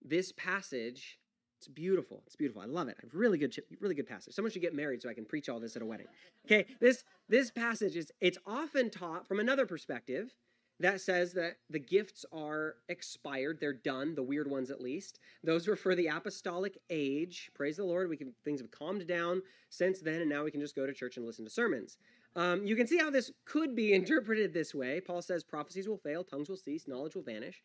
this 0.08 0.32
passage 0.32 1.20
it's 1.58 1.70
beautiful. 1.70 2.22
It's 2.28 2.36
beautiful. 2.36 2.62
I 2.62 2.66
love 2.66 2.90
it. 2.90 2.98
A 3.02 3.18
really 3.18 3.38
good, 3.38 3.56
really 3.80 3.96
good 3.96 4.08
passage. 4.08 4.34
Someone 4.34 4.52
should 4.52 4.62
get 4.62 4.76
married 4.76 5.02
so 5.02 5.10
I 5.10 5.14
can 5.14 5.26
preach 5.26 5.48
all 5.48 5.60
this 5.60 5.76
at 5.76 5.82
a 5.82 5.86
wedding. 5.86 6.08
Okay, 6.46 6.66
this 6.80 7.04
this 7.30 7.50
passage 7.50 7.96
is 7.96 8.12
it's 8.20 8.38
often 8.46 8.90
taught 8.90 9.28
from 9.28 9.40
another 9.40 9.66
perspective 9.66 10.36
that 10.80 11.00
says 11.00 11.34
that 11.34 11.58
the 11.70 11.80
gifts 11.80 12.26
are 12.34 12.76
expired. 12.90 13.60
They're 13.60 13.74
done. 13.74 14.16
The 14.16 14.24
weird 14.24 14.50
ones, 14.50 14.70
at 14.70 14.82
least. 14.82 15.20
Those 15.44 15.68
were 15.68 15.76
for 15.76 15.96
the 15.96 16.08
apostolic 16.08 16.78
age. 16.90 17.50
Praise 17.54 17.78
the 17.78 17.86
Lord. 17.86 18.10
We 18.10 18.18
can 18.18 18.34
things 18.44 18.60
have 18.60 18.72
calmed 18.72 19.08
down 19.08 19.42
since 19.70 20.02
then, 20.02 20.22
and 20.22 20.30
now 20.30 20.44
we 20.44 20.52
can 20.52 20.62
just 20.62 20.76
go 20.76 20.86
to 20.86 20.94
church 20.94 21.18
and 21.18 21.26
listen 21.26 21.46
to 21.46 21.52
sermons. 21.52 21.98
Um, 22.36 22.66
you 22.66 22.76
can 22.76 22.88
see 22.88 22.98
how 22.98 23.10
this 23.10 23.32
could 23.46 23.76
be 23.76 23.94
interpreted 23.94 24.54
this 24.54 24.76
way. 24.76 25.00
Paul 25.00 25.22
says 25.22 25.44
prophecies 25.44 25.88
will 25.88 25.98
fail, 25.98 26.24
tongues 26.24 26.50
will 26.50 26.58
cease, 26.58 26.88
knowledge 26.88 27.16
will 27.16 27.24
vanish. 27.24 27.64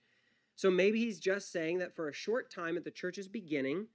So 0.54 0.70
maybe 0.70 1.00
he's 1.00 1.18
just 1.18 1.50
saying 1.50 1.78
that 1.78 1.96
for 1.96 2.08
a 2.08 2.12
short 2.12 2.52
time 2.52 2.76
at 2.76 2.84
the 2.84 2.90
church's 2.90 3.28
beginning, 3.28 3.86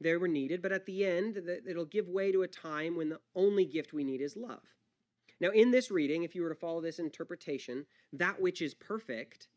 they 0.00 0.16
were 0.16 0.28
needed, 0.28 0.60
but 0.60 0.72
at 0.72 0.84
the 0.84 1.06
end, 1.06 1.40
it'll 1.66 1.84
give 1.84 2.08
way 2.08 2.32
to 2.32 2.42
a 2.42 2.48
time 2.48 2.96
when 2.96 3.08
the 3.08 3.20
only 3.34 3.64
gift 3.64 3.92
we 3.92 4.04
need 4.04 4.20
is 4.20 4.36
love. 4.36 4.62
Now, 5.42 5.50
in 5.50 5.72
this 5.72 5.90
reading, 5.90 6.22
if 6.22 6.36
you 6.36 6.42
were 6.42 6.48
to 6.50 6.54
follow 6.54 6.80
this 6.80 7.00
interpretation, 7.00 7.84
that 8.12 8.40
which 8.40 8.62
is 8.62 8.74
perfect, 8.74 9.48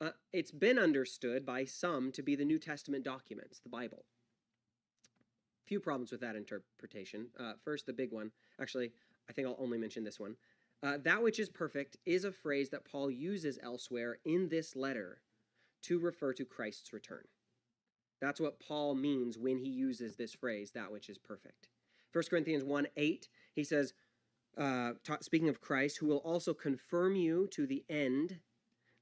uh, 0.00 0.10
it's 0.32 0.50
been 0.50 0.78
understood 0.78 1.44
by 1.44 1.66
some 1.66 2.10
to 2.12 2.22
be 2.22 2.34
the 2.34 2.44
New 2.44 2.58
Testament 2.58 3.04
documents, 3.04 3.60
the 3.60 3.68
Bible. 3.68 4.06
Few 5.66 5.78
problems 5.78 6.10
with 6.10 6.22
that 6.22 6.36
interpretation. 6.36 7.26
Uh, 7.38 7.52
first, 7.62 7.84
the 7.84 7.92
big 7.92 8.12
one. 8.12 8.30
Actually, 8.58 8.92
I 9.28 9.34
think 9.34 9.46
I'll 9.46 9.58
only 9.58 9.76
mention 9.76 10.04
this 10.04 10.18
one. 10.18 10.36
Uh, 10.82 10.96
that 11.04 11.22
which 11.22 11.38
is 11.38 11.50
perfect 11.50 11.98
is 12.06 12.24
a 12.24 12.32
phrase 12.32 12.70
that 12.70 12.86
Paul 12.90 13.10
uses 13.10 13.58
elsewhere 13.62 14.18
in 14.24 14.48
this 14.48 14.74
letter 14.74 15.20
to 15.82 15.98
refer 15.98 16.32
to 16.32 16.46
Christ's 16.46 16.94
return. 16.94 17.24
That's 18.22 18.40
what 18.40 18.58
Paul 18.58 18.94
means 18.94 19.36
when 19.36 19.58
he 19.58 19.68
uses 19.68 20.16
this 20.16 20.32
phrase, 20.32 20.70
that 20.70 20.90
which 20.90 21.10
is 21.10 21.18
perfect. 21.18 21.68
1 22.14 22.24
Corinthians 22.30 22.64
1 22.64 22.86
8, 22.96 23.28
he 23.54 23.64
says, 23.64 23.92
uh, 24.56 24.92
ta- 25.04 25.18
speaking 25.20 25.48
of 25.48 25.60
Christ, 25.60 25.98
who 25.98 26.06
will 26.06 26.18
also 26.18 26.54
confirm 26.54 27.16
you 27.16 27.48
to 27.52 27.66
the 27.66 27.84
end, 27.88 28.38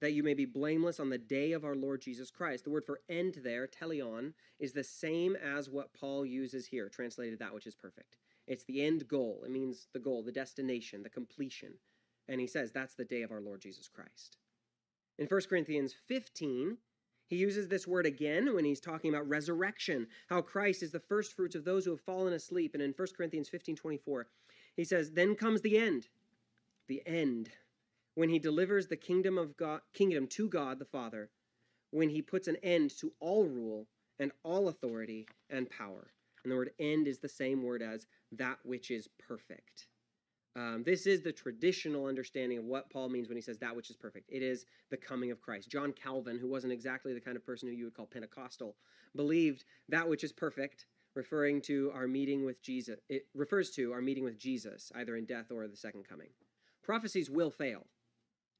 that 0.01 0.13
you 0.13 0.23
may 0.23 0.35
be 0.35 0.45
blameless 0.45 0.99
on 0.99 1.11
the 1.11 1.19
day 1.19 1.53
of 1.53 1.65
our 1.65 1.77
Lord 1.77 2.03
Jesus 2.03 2.31
Christ. 2.31 2.65
The 2.65 2.71
word 2.71 2.85
for 2.85 3.01
end 3.09 3.39
there, 3.43 3.67
teleon, 3.67 4.33
is 4.59 4.73
the 4.73 4.85
same 4.85 5.37
as 5.37 5.71
what 5.71 5.95
Paul 5.95 6.27
uses 6.27 6.67
here, 6.67 6.89
translated 6.89 7.39
that 7.39 7.55
which 7.55 7.67
is 7.67 7.75
perfect. 7.75 8.17
It's 8.47 8.65
the 8.65 8.85
end 8.85 9.07
goal. 9.07 9.43
It 9.45 9.51
means 9.51 9.87
the 9.93 10.01
goal, 10.01 10.23
the 10.23 10.33
destination, 10.33 11.03
the 11.03 11.09
completion. 11.09 11.75
And 12.29 12.41
he 12.41 12.47
says 12.47 12.73
that's 12.73 12.95
the 12.95 13.05
day 13.05 13.23
of 13.23 13.31
our 13.31 13.41
Lord 13.41 13.61
Jesus 13.61 13.89
Christ. 13.89 14.39
In 15.19 15.27
1 15.27 15.41
Corinthians 15.49 15.95
15, 16.09 16.79
he 17.29 17.37
uses 17.37 17.69
this 17.69 17.87
word 17.87 18.05
again 18.05 18.55
when 18.55 18.65
he's 18.65 18.81
talking 18.81 19.15
about 19.15 19.29
resurrection, 19.29 20.07
how 20.29 20.43
Christ 20.43 20.83
is 20.83 20.93
the 20.93 21.01
first 21.01 21.33
fruits 21.33 21.55
of 21.55 21.65
those 21.65 21.85
who 21.85 21.93
have 21.93 22.01
fallen 22.01 22.33
asleep. 22.33 22.75
And 22.75 22.83
in 22.83 22.93
1 22.93 23.09
Corinthians 23.17 23.49
15 23.49 23.77
24, 23.77 24.27
he 24.77 24.85
says, 24.85 25.13
Then 25.13 25.35
comes 25.35 25.61
the 25.61 25.79
end, 25.79 26.09
the 26.89 27.03
end, 27.07 27.51
when 28.15 28.29
he 28.29 28.39
delivers 28.39 28.87
the 28.87 28.97
kingdom 28.97 29.39
of 29.39 29.57
God, 29.57 29.81
kingdom 29.95 30.27
to 30.29 30.49
God 30.49 30.79
the 30.79 30.85
Father, 30.85 31.31
when 31.91 32.09
he 32.09 32.23
puts 32.23 32.49
an 32.49 32.57
end 32.63 32.91
to 32.99 33.13
all 33.21 33.45
rule 33.45 33.87
and 34.19 34.33
all 34.43 34.69
authority 34.69 35.27
and 35.51 35.71
power. 35.71 36.13
And 36.45 36.53
the 36.53 36.57
word 36.57 36.73
end 36.79 37.07
is 37.07 37.19
the 37.19 37.29
same 37.29 37.63
word 37.63 37.83
as 37.83 38.07
that 38.33 38.59
which 38.65 38.91
is 38.91 39.09
perfect. 39.19 39.89
Um, 40.55 40.83
this 40.85 41.07
is 41.07 41.23
the 41.23 41.33
traditional 41.33 42.07
understanding 42.07 42.59
of 42.59 42.65
what 42.65 42.91
Paul 42.91 43.09
means 43.09 43.29
when 43.29 43.37
he 43.37 43.43
says 43.43 43.59
that 43.59 43.75
which 43.75 43.89
is 43.89 43.97
perfect. 43.97 44.29
It 44.31 44.43
is 44.43 44.67
the 44.91 44.97
coming 44.99 45.31
of 45.31 45.41
Christ. 45.41 45.71
John 45.71 45.93
Calvin, 45.93 46.39
who 46.39 46.49
wasn't 46.49 46.75
exactly 46.75 47.15
the 47.15 47.21
kind 47.21 47.37
of 47.37 47.47
person 47.47 47.69
who 47.69 47.75
you 47.75 47.85
would 47.85 47.95
call 47.95 48.07
Pentecostal, 48.07 48.77
believed 49.17 49.65
that 49.89 50.09
which 50.09 50.25
is 50.25 50.33
perfect, 50.33 50.87
referring 51.15 51.61
to 51.63 51.91
our 51.95 52.09
meeting 52.09 52.45
with 52.45 52.63
Jesus. 52.63 52.99
It 53.09 53.27
refers 53.35 53.71
to 53.73 53.93
our 53.93 54.01
meeting 54.01 54.25
with 54.25 54.39
Jesus, 54.39 54.91
either 54.95 55.17
in 55.17 55.25
death 55.25 55.51
or 55.51 55.67
the 55.67 55.77
second 55.77 56.09
coming. 56.09 56.29
Prophecies 56.83 57.31
will 57.31 57.51
fail, 57.51 57.87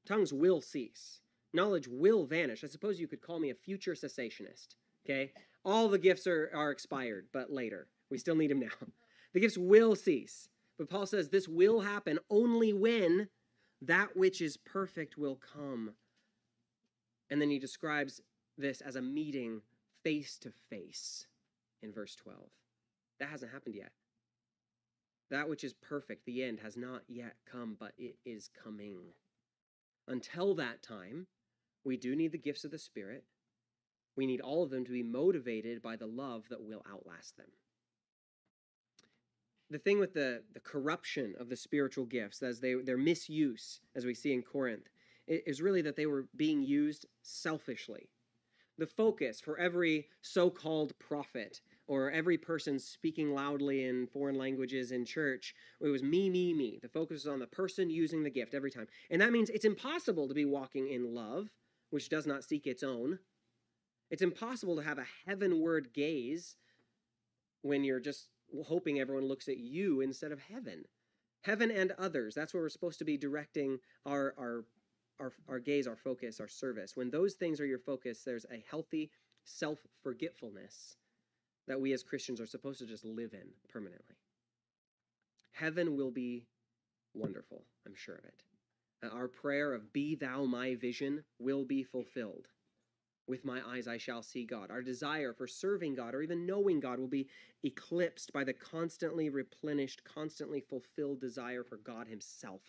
tongues 0.05 0.31
will 0.31 0.61
cease, 0.61 1.21
knowledge 1.53 1.87
will 1.87 2.25
vanish. 2.25 2.63
I 2.63 2.67
suppose 2.67 2.99
you 2.99 3.07
could 3.07 3.21
call 3.21 3.39
me 3.39 3.49
a 3.49 3.55
future 3.55 3.93
cessationist. 3.93 4.75
Okay? 5.05 5.31
All 5.65 5.89
the 5.89 5.97
gifts 5.97 6.27
are, 6.27 6.49
are 6.53 6.71
expired, 6.71 7.27
but 7.33 7.51
later. 7.51 7.87
We 8.09 8.17
still 8.17 8.35
need 8.35 8.51
them 8.51 8.59
now. 8.59 8.67
The 9.33 9.39
gifts 9.39 9.57
will 9.57 9.95
cease. 9.95 10.47
But 10.77 10.91
Paul 10.91 11.07
says 11.07 11.27
this 11.27 11.47
will 11.47 11.81
happen 11.81 12.19
only 12.29 12.71
when 12.71 13.29
that 13.81 14.15
which 14.15 14.41
is 14.41 14.57
perfect 14.57 15.17
will 15.17 15.39
come. 15.55 15.93
And 17.31 17.41
then 17.41 17.49
he 17.49 17.57
describes 17.57 18.21
this 18.59 18.79
as 18.79 18.95
a 18.95 19.01
meeting 19.01 19.63
face 20.03 20.37
to 20.37 20.51
face 20.69 21.25
in 21.83 21.93
verse 21.93 22.15
12. 22.15 22.39
That 23.19 23.29
hasn't 23.29 23.51
happened 23.51 23.75
yet. 23.75 23.91
That 25.29 25.49
which 25.49 25.63
is 25.63 25.73
perfect, 25.73 26.25
the 26.25 26.43
end, 26.43 26.59
has 26.61 26.75
not 26.75 27.03
yet 27.07 27.35
come, 27.49 27.77
but 27.79 27.93
it 27.97 28.15
is 28.25 28.49
coming. 28.63 28.99
Until 30.07 30.55
that 30.55 30.81
time, 30.81 31.27
we 31.83 31.97
do 31.97 32.15
need 32.15 32.31
the 32.31 32.37
gifts 32.37 32.63
of 32.63 32.71
the 32.71 32.79
Spirit. 32.79 33.23
We 34.15 34.25
need 34.25 34.41
all 34.41 34.63
of 34.63 34.69
them 34.69 34.85
to 34.85 34.91
be 34.91 35.03
motivated 35.03 35.81
by 35.81 35.95
the 35.95 36.05
love 36.05 36.43
that 36.49 36.61
will 36.61 36.83
outlast 36.89 37.37
them 37.37 37.47
the 39.73 39.79
thing 39.79 39.99
with 39.99 40.13
the, 40.13 40.43
the 40.53 40.59
corruption 40.59 41.33
of 41.39 41.49
the 41.49 41.55
spiritual 41.55 42.05
gifts, 42.05 42.43
as 42.43 42.59
they, 42.59 42.75
their 42.75 42.97
misuse, 42.97 43.81
as 43.95 44.05
we 44.05 44.13
see 44.13 44.31
in 44.31 44.43
Corinth, 44.43 44.87
is 45.27 45.61
really 45.61 45.81
that 45.81 45.95
they 45.95 46.05
were 46.05 46.27
being 46.35 46.61
used 46.61 47.07
selfishly. 47.23 48.07
The 48.77 48.85
focus 48.85 49.41
for 49.41 49.57
every 49.57 50.07
so 50.21 50.49
called 50.49 50.97
prophet 50.99 51.61
or 51.87 52.11
every 52.11 52.37
person 52.37 52.79
speaking 52.79 53.33
loudly 53.33 53.85
in 53.85 54.07
foreign 54.07 54.35
languages 54.35 54.91
in 54.91 55.05
church. 55.05 55.53
It 55.81 55.89
was 55.89 56.03
me, 56.03 56.29
me, 56.29 56.53
me. 56.53 56.79
The 56.81 56.87
focus 56.87 57.21
is 57.21 57.27
on 57.27 57.39
the 57.39 57.47
person 57.47 57.89
using 57.89 58.23
the 58.23 58.29
gift 58.29 58.53
every 58.53 58.71
time. 58.71 58.87
And 59.09 59.21
that 59.21 59.31
means 59.31 59.49
it's 59.49 59.65
impossible 59.65 60.27
to 60.27 60.33
be 60.33 60.45
walking 60.45 60.87
in 60.87 61.13
love, 61.13 61.49
which 61.89 62.09
does 62.09 62.25
not 62.25 62.43
seek 62.43 62.67
its 62.67 62.83
own. 62.83 63.19
It's 64.09 64.21
impossible 64.21 64.77
to 64.77 64.83
have 64.83 64.97
a 64.97 65.07
heavenward 65.25 65.89
gaze 65.93 66.55
when 67.63 67.83
you're 67.83 67.99
just 67.99 68.27
hoping 68.65 68.99
everyone 68.99 69.27
looks 69.27 69.47
at 69.47 69.57
you 69.57 70.01
instead 70.01 70.31
of 70.31 70.39
heaven. 70.39 70.83
Heaven 71.41 71.71
and 71.71 71.91
others, 71.99 72.33
that's 72.33 72.53
where 72.53 72.63
we're 72.63 72.69
supposed 72.69 72.99
to 72.99 73.05
be 73.05 73.17
directing 73.17 73.79
our, 74.05 74.33
our, 74.37 74.65
our, 75.19 75.33
our 75.49 75.59
gaze, 75.59 75.87
our 75.87 75.97
focus, 75.97 76.39
our 76.39 76.47
service. 76.47 76.95
When 76.95 77.09
those 77.09 77.33
things 77.33 77.59
are 77.59 77.65
your 77.65 77.79
focus, 77.79 78.21
there's 78.25 78.45
a 78.45 78.63
healthy 78.69 79.11
self 79.43 79.79
forgetfulness 80.01 80.95
that 81.67 81.79
we 81.79 81.93
as 81.93 82.03
Christians 82.03 82.41
are 82.41 82.45
supposed 82.45 82.79
to 82.79 82.85
just 82.85 83.05
live 83.05 83.33
in 83.33 83.47
permanently. 83.69 84.15
Heaven 85.51 85.95
will 85.95 86.11
be 86.11 86.45
wonderful, 87.13 87.63
I'm 87.85 87.95
sure 87.95 88.15
of 88.15 88.25
it. 88.25 88.43
Uh, 89.03 89.09
our 89.09 89.27
prayer 89.27 89.73
of, 89.73 89.93
Be 89.93 90.15
thou 90.15 90.45
my 90.45 90.75
vision, 90.75 91.23
will 91.39 91.63
be 91.63 91.83
fulfilled. 91.83 92.47
With 93.27 93.45
my 93.45 93.61
eyes 93.65 93.87
I 93.87 93.97
shall 93.97 94.21
see 94.21 94.43
God. 94.43 94.69
Our 94.69 94.81
desire 94.81 95.31
for 95.31 95.47
serving 95.47 95.95
God 95.95 96.13
or 96.13 96.21
even 96.21 96.45
knowing 96.45 96.81
God 96.81 96.99
will 96.99 97.07
be 97.07 97.29
eclipsed 97.63 98.33
by 98.33 98.43
the 98.43 98.53
constantly 98.53 99.29
replenished, 99.29 100.03
constantly 100.03 100.59
fulfilled 100.59 101.21
desire 101.21 101.63
for 101.63 101.77
God 101.77 102.07
Himself. 102.07 102.61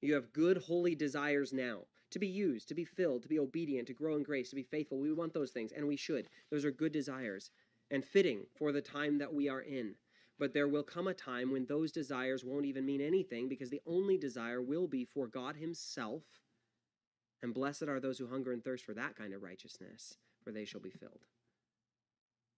You 0.00 0.14
have 0.14 0.32
good, 0.32 0.58
holy 0.58 0.94
desires 0.94 1.52
now 1.52 1.86
to 2.10 2.18
be 2.18 2.26
used, 2.26 2.68
to 2.68 2.74
be 2.74 2.84
filled, 2.84 3.22
to 3.22 3.28
be 3.28 3.38
obedient, 3.38 3.86
to 3.88 3.94
grow 3.94 4.16
in 4.16 4.22
grace, 4.22 4.50
to 4.50 4.56
be 4.56 4.62
faithful. 4.62 4.98
We 4.98 5.12
want 5.12 5.34
those 5.34 5.50
things, 5.50 5.72
and 5.72 5.86
we 5.86 5.96
should. 5.96 6.28
Those 6.50 6.64
are 6.64 6.70
good 6.70 6.92
desires 6.92 7.50
and 7.90 8.04
fitting 8.04 8.46
for 8.56 8.72
the 8.72 8.80
time 8.80 9.18
that 9.18 9.32
we 9.32 9.48
are 9.48 9.60
in. 9.60 9.94
But 10.38 10.52
there 10.52 10.68
will 10.68 10.82
come 10.82 11.08
a 11.08 11.14
time 11.14 11.50
when 11.50 11.64
those 11.66 11.92
desires 11.92 12.44
won't 12.44 12.66
even 12.66 12.84
mean 12.84 13.00
anything 13.00 13.48
because 13.48 13.70
the 13.70 13.80
only 13.86 14.18
desire 14.18 14.60
will 14.60 14.86
be 14.86 15.04
for 15.04 15.26
God 15.26 15.56
Himself. 15.56 16.22
And 17.42 17.54
blessed 17.54 17.84
are 17.84 18.00
those 18.00 18.18
who 18.18 18.26
hunger 18.26 18.52
and 18.52 18.62
thirst 18.62 18.84
for 18.84 18.94
that 18.94 19.16
kind 19.16 19.32
of 19.32 19.42
righteousness, 19.42 20.18
for 20.42 20.52
they 20.52 20.64
shall 20.64 20.80
be 20.80 20.90
filled. 20.90 21.24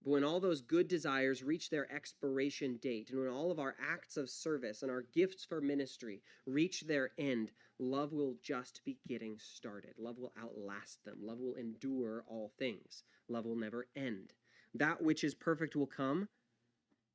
But 0.03 0.11
when 0.11 0.23
all 0.23 0.39
those 0.39 0.61
good 0.61 0.87
desires 0.87 1.43
reach 1.43 1.69
their 1.69 1.91
expiration 1.91 2.77
date, 2.81 3.09
and 3.09 3.19
when 3.19 3.29
all 3.29 3.51
of 3.51 3.59
our 3.59 3.75
acts 3.81 4.15
of 4.15 4.29
service 4.29 4.81
and 4.81 4.89
our 4.89 5.01
gifts 5.13 5.43
for 5.43 5.59
ministry 5.59 6.21
reach 6.45 6.81
their 6.81 7.11
end, 7.17 7.51
love 7.79 8.13
will 8.13 8.35
just 8.41 8.81
be 8.85 8.97
getting 9.07 9.37
started. 9.39 9.93
Love 9.97 10.17
will 10.17 10.33
outlast 10.41 11.03
them. 11.03 11.17
Love 11.21 11.39
will 11.39 11.55
endure 11.55 12.23
all 12.27 12.51
things. 12.57 13.03
Love 13.27 13.45
will 13.45 13.57
never 13.57 13.87
end. 13.95 14.33
That 14.73 15.01
which 15.01 15.23
is 15.23 15.35
perfect 15.35 15.75
will 15.75 15.87
come, 15.87 16.29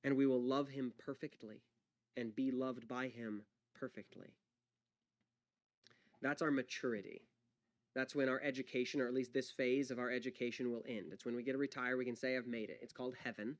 and 0.03 0.17
we 0.17 0.27
will 0.27 0.43
love 0.43 0.69
him 0.69 0.93
perfectly 0.99 1.63
and 2.17 2.37
be 2.37 2.51
loved 2.51 2.87
by 2.87 3.09
him 3.09 3.43
perfectly. 3.75 4.35
That's 6.21 6.43
our 6.43 6.51
maturity. 6.51 7.23
That's 7.95 8.15
when 8.15 8.29
our 8.29 8.41
education, 8.43 9.01
or 9.01 9.07
at 9.07 9.15
least 9.15 9.33
this 9.33 9.51
phase 9.51 9.91
of 9.91 9.99
our 9.99 10.11
education, 10.11 10.73
will 10.73 10.85
end. 10.89 11.13
It's 11.13 11.25
when 11.25 11.37
we 11.37 11.43
get 11.43 11.53
to 11.53 11.59
retire, 11.59 11.97
we 11.97 12.05
can 12.05 12.17
say, 12.17 12.37
I've 12.37 12.47
made 12.47 12.71
it. 12.71 12.81
It's 12.83 12.93
called 12.93 13.15
heaven, 13.23 13.57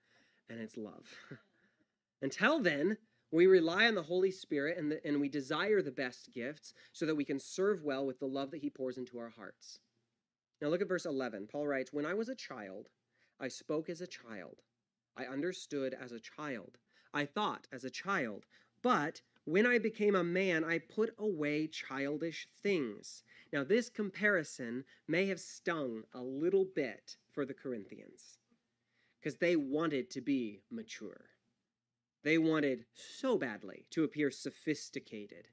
and 0.51 0.61
it's 0.61 0.77
love. 0.77 1.09
Until 2.23 2.59
then, 2.59 2.97
we 3.31 3.47
rely 3.47 3.87
on 3.87 3.95
the 3.95 4.03
Holy 4.03 4.31
Spirit 4.31 4.79
and, 4.79 4.91
the, 4.91 5.07
and 5.07 5.21
we 5.21 5.29
desire 5.29 5.83
the 5.83 5.91
best 5.91 6.33
gifts 6.33 6.75
so 6.93 7.07
that 7.07 7.15
we 7.15 7.25
can 7.25 7.39
serve 7.39 7.85
well 7.85 8.07
with 8.07 8.19
the 8.19 8.27
love 8.27 8.51
that 8.51 8.61
He 8.61 8.71
pours 8.71 8.99
into 8.99 9.19
our 9.19 9.31
hearts. 9.31 9.79
Now, 10.61 10.69
look 10.69 10.81
at 10.81 10.89
verse 10.89 11.07
11. 11.07 11.49
Paul 11.51 11.67
writes, 11.67 11.93
When 11.93 12.07
I 12.07 12.15
was 12.15 12.29
a 12.29 12.35
child, 12.35 12.89
I 13.41 13.49
spoke 13.49 13.89
as 13.89 14.01
a 14.01 14.07
child, 14.07 14.63
I 15.17 15.27
understood 15.27 15.95
as 15.95 16.13
a 16.13 16.21
child, 16.21 16.79
I 17.13 17.25
thought 17.25 17.67
as 17.73 17.85
a 17.85 17.91
child, 17.91 18.47
but 18.83 19.21
when 19.45 19.67
I 19.67 19.79
became 19.79 20.15
a 20.15 20.25
man, 20.25 20.65
I 20.65 20.79
put 20.79 21.15
away 21.19 21.67
childish 21.67 22.49
things. 22.63 23.23
Now, 23.53 23.63
this 23.63 23.91
comparison 23.91 24.85
may 25.07 25.27
have 25.27 25.41
stung 25.41 26.03
a 26.15 26.21
little 26.21 26.65
bit 26.75 27.17
for 27.33 27.45
the 27.45 27.55
Corinthians 27.55 28.39
because 29.21 29.37
they 29.37 29.57
wanted 29.57 30.11
to 30.11 30.21
be 30.21 30.61
mature. 30.71 31.27
They 32.23 32.39
wanted 32.39 32.87
so 32.95 33.37
badly 33.37 33.85
to 33.91 34.05
appear 34.05 34.31
sophisticated. 34.31 35.49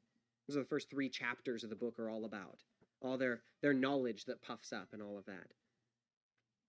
Those 0.47 0.57
are 0.57 0.61
the 0.61 0.69
first 0.69 0.89
three 0.89 1.09
chapters 1.09 1.63
of 1.63 1.69
the 1.69 1.75
book 1.75 1.99
are 1.99 2.09
all 2.09 2.23
about. 2.25 2.63
All 3.01 3.17
their, 3.17 3.41
their 3.61 3.73
knowledge 3.73 4.25
that 4.25 4.41
puffs 4.41 4.71
up 4.71 4.89
and 4.93 5.01
all 5.01 5.17
of 5.17 5.25
that. 5.25 5.53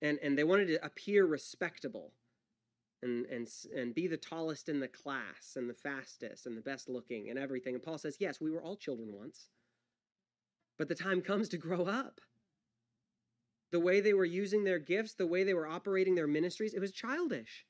And, 0.00 0.18
and 0.22 0.36
they 0.36 0.44
wanted 0.44 0.66
to 0.68 0.84
appear 0.84 1.24
respectable 1.24 2.12
and, 3.02 3.26
and, 3.26 3.48
and 3.76 3.94
be 3.94 4.06
the 4.06 4.16
tallest 4.16 4.68
in 4.68 4.80
the 4.80 4.88
class 4.88 5.56
and 5.56 5.68
the 5.68 5.74
fastest 5.74 6.46
and 6.46 6.56
the 6.56 6.62
best 6.62 6.88
looking 6.88 7.30
and 7.30 7.38
everything. 7.38 7.74
And 7.74 7.82
Paul 7.82 7.98
says, 7.98 8.16
yes, 8.20 8.40
we 8.40 8.50
were 8.50 8.62
all 8.62 8.76
children 8.76 9.12
once. 9.12 9.48
But 10.78 10.88
the 10.88 10.94
time 10.94 11.20
comes 11.20 11.48
to 11.50 11.58
grow 11.58 11.84
up. 11.84 12.20
The 13.72 13.80
way 13.80 14.00
they 14.00 14.12
were 14.12 14.24
using 14.24 14.64
their 14.64 14.78
gifts, 14.78 15.14
the 15.14 15.26
way 15.26 15.44
they 15.44 15.54
were 15.54 15.66
operating 15.66 16.14
their 16.14 16.26
ministries, 16.26 16.74
it 16.74 16.80
was 16.80 16.92
childish. 16.92 17.64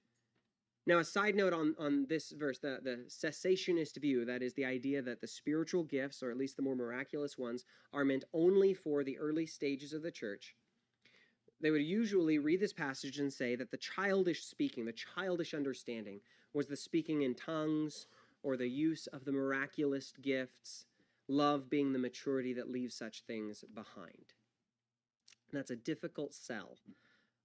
Now, 0.85 0.99
a 0.99 1.05
side 1.05 1.37
note 1.37 1.53
on, 1.53 1.77
on 1.79 2.07
this 2.09 2.33
verse, 2.33 2.59
the, 2.59 2.81
the 2.83 3.05
cessationist 3.09 4.01
view, 4.01 4.25
that 4.25 4.43
is 4.43 4.53
the 4.55 4.65
idea 4.65 5.01
that 5.03 5.21
the 5.21 5.29
spiritual 5.29 5.85
gifts, 5.85 6.23
or 6.23 6.31
at 6.33 6.37
least 6.37 6.57
the 6.57 6.63
more 6.63 6.75
miraculous 6.75 7.39
ones, 7.39 7.65
are 7.93 8.05
meant 8.05 8.25
only 8.33 8.75
for 8.75 9.05
the 9.05 9.17
early 9.19 9.47
stages 9.47 9.93
of 9.93 10.03
the 10.03 10.11
church. 10.11 10.57
They 11.63 11.71
would 11.71 11.83
usually 11.83 12.39
read 12.39 12.61
this 12.61 12.73
passage 12.73 13.21
and 13.21 13.33
say 13.33 13.55
that 13.55 13.71
the 13.71 13.77
childish 13.77 14.45
speaking, 14.45 14.85
the 14.85 14.93
childish 14.93 15.55
understanding, 15.55 16.21
was 16.53 16.67
the 16.67 16.77
speaking 16.77 17.23
in 17.23 17.35
tongues 17.35 18.09
or 18.43 18.57
the 18.57 18.69
use 18.69 19.07
of 19.07 19.25
the 19.25 19.33
miraculous 19.33 20.13
gifts 20.21 20.87
love 21.29 21.71
being 21.71 21.93
the 21.93 21.99
maturity 22.01 22.53
that 22.55 22.71
leaves 22.71 22.97
such 22.97 23.23
things 23.23 23.65
behind. 23.75 24.35
And 25.51 25.59
that's 25.59 25.71
a 25.71 25.77
difficult 25.77 26.35
sell, 26.35 26.79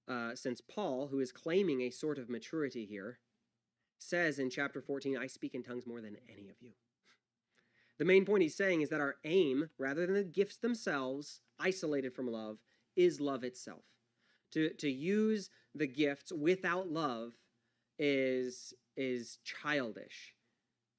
uh, 0.08 0.34
since 0.34 0.62
Paul, 0.62 1.08
who 1.08 1.20
is 1.20 1.32
claiming 1.32 1.82
a 1.82 1.92
sort 1.92 2.18
of 2.18 2.30
maturity 2.30 2.86
here, 2.86 3.20
says 4.00 4.40
in 4.40 4.50
chapter 4.50 4.82
14, 4.82 5.16
I 5.16 5.28
speak 5.28 5.54
in 5.54 5.62
tongues 5.62 5.86
more 5.86 6.02
than 6.02 6.18
any 6.28 6.50
of 6.50 6.56
you. 6.60 6.72
The 8.00 8.06
main 8.06 8.26
point 8.26 8.44
he's 8.44 8.56
saying 8.56 8.82
is 8.82 8.90
that 8.90 9.02
our 9.02 9.16
aim, 9.26 9.70
rather 9.78 10.06
than 10.06 10.16
the 10.16 10.24
gifts 10.24 10.58
themselves, 10.58 11.42
isolated 11.60 12.14
from 12.14 12.32
love, 12.32 12.58
is 12.96 13.22
love 13.22 13.44
itself. 13.44 13.84
To, 14.54 14.70
to 14.74 14.90
use 14.90 15.50
the 15.76 15.88
gifts 15.88 16.32
without 16.32 16.90
love 16.90 17.34
is, 18.00 18.74
is 18.96 19.40
childish. 19.44 20.34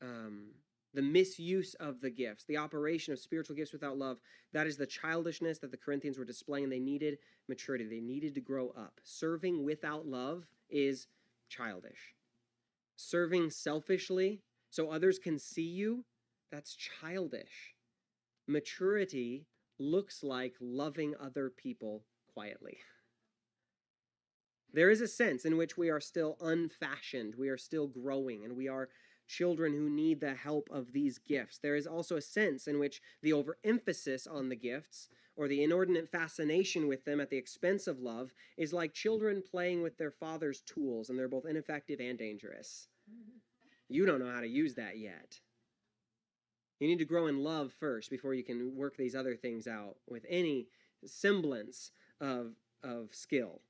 Um, 0.02 0.48
the 0.94 1.02
misuse 1.02 1.74
of 1.74 2.00
the 2.00 2.10
gifts, 2.10 2.44
the 2.44 2.56
operation 2.56 3.12
of 3.12 3.18
spiritual 3.18 3.56
gifts 3.56 3.72
without 3.72 3.98
love, 3.98 4.18
that 4.52 4.66
is 4.66 4.76
the 4.76 4.86
childishness 4.86 5.58
that 5.58 5.70
the 5.70 5.76
Corinthians 5.76 6.18
were 6.18 6.24
displaying. 6.24 6.68
They 6.68 6.78
needed 6.78 7.18
maturity, 7.48 7.86
they 7.86 8.00
needed 8.00 8.34
to 8.34 8.40
grow 8.40 8.70
up. 8.70 9.00
Serving 9.02 9.64
without 9.64 10.06
love 10.06 10.46
is 10.70 11.06
childish. 11.48 12.14
Serving 12.96 13.50
selfishly 13.50 14.42
so 14.70 14.90
others 14.90 15.18
can 15.18 15.38
see 15.38 15.62
you, 15.62 16.04
that's 16.50 16.74
childish. 16.74 17.74
Maturity 18.46 19.46
looks 19.78 20.22
like 20.22 20.54
loving 20.60 21.14
other 21.20 21.50
people 21.50 22.04
quietly. 22.32 22.78
There 24.72 24.90
is 24.90 25.00
a 25.00 25.08
sense 25.08 25.44
in 25.44 25.56
which 25.56 25.78
we 25.78 25.90
are 25.90 26.00
still 26.00 26.36
unfashioned, 26.40 27.34
we 27.34 27.48
are 27.48 27.56
still 27.56 27.86
growing, 27.86 28.44
and 28.44 28.54
we 28.56 28.68
are 28.68 28.90
children 29.26 29.72
who 29.72 29.88
need 29.90 30.20
the 30.20 30.34
help 30.34 30.68
of 30.70 30.92
these 30.92 31.18
gifts. 31.18 31.58
There 31.58 31.76
is 31.76 31.86
also 31.86 32.16
a 32.16 32.22
sense 32.22 32.66
in 32.66 32.78
which 32.78 33.00
the 33.22 33.32
overemphasis 33.32 34.26
on 34.26 34.48
the 34.48 34.56
gifts 34.56 35.08
or 35.36 35.48
the 35.48 35.62
inordinate 35.62 36.08
fascination 36.08 36.88
with 36.88 37.04
them 37.04 37.20
at 37.20 37.30
the 37.30 37.36
expense 37.36 37.86
of 37.86 38.00
love 38.00 38.32
is 38.56 38.72
like 38.72 38.92
children 38.92 39.42
playing 39.48 39.82
with 39.82 39.96
their 39.96 40.10
father's 40.10 40.62
tools, 40.62 41.08
and 41.08 41.18
they're 41.18 41.28
both 41.28 41.46
ineffective 41.46 42.00
and 42.00 42.18
dangerous. 42.18 42.88
You 43.88 44.04
don't 44.04 44.18
know 44.18 44.30
how 44.30 44.40
to 44.40 44.48
use 44.48 44.74
that 44.74 44.98
yet. 44.98 45.38
You 46.80 46.88
need 46.88 46.98
to 46.98 47.04
grow 47.04 47.26
in 47.26 47.42
love 47.42 47.72
first 47.78 48.10
before 48.10 48.34
you 48.34 48.44
can 48.44 48.76
work 48.76 48.96
these 48.96 49.14
other 49.14 49.36
things 49.36 49.66
out 49.66 49.96
with 50.08 50.24
any 50.28 50.68
semblance 51.04 51.92
of, 52.20 52.52
of 52.82 53.14
skill. 53.14 53.62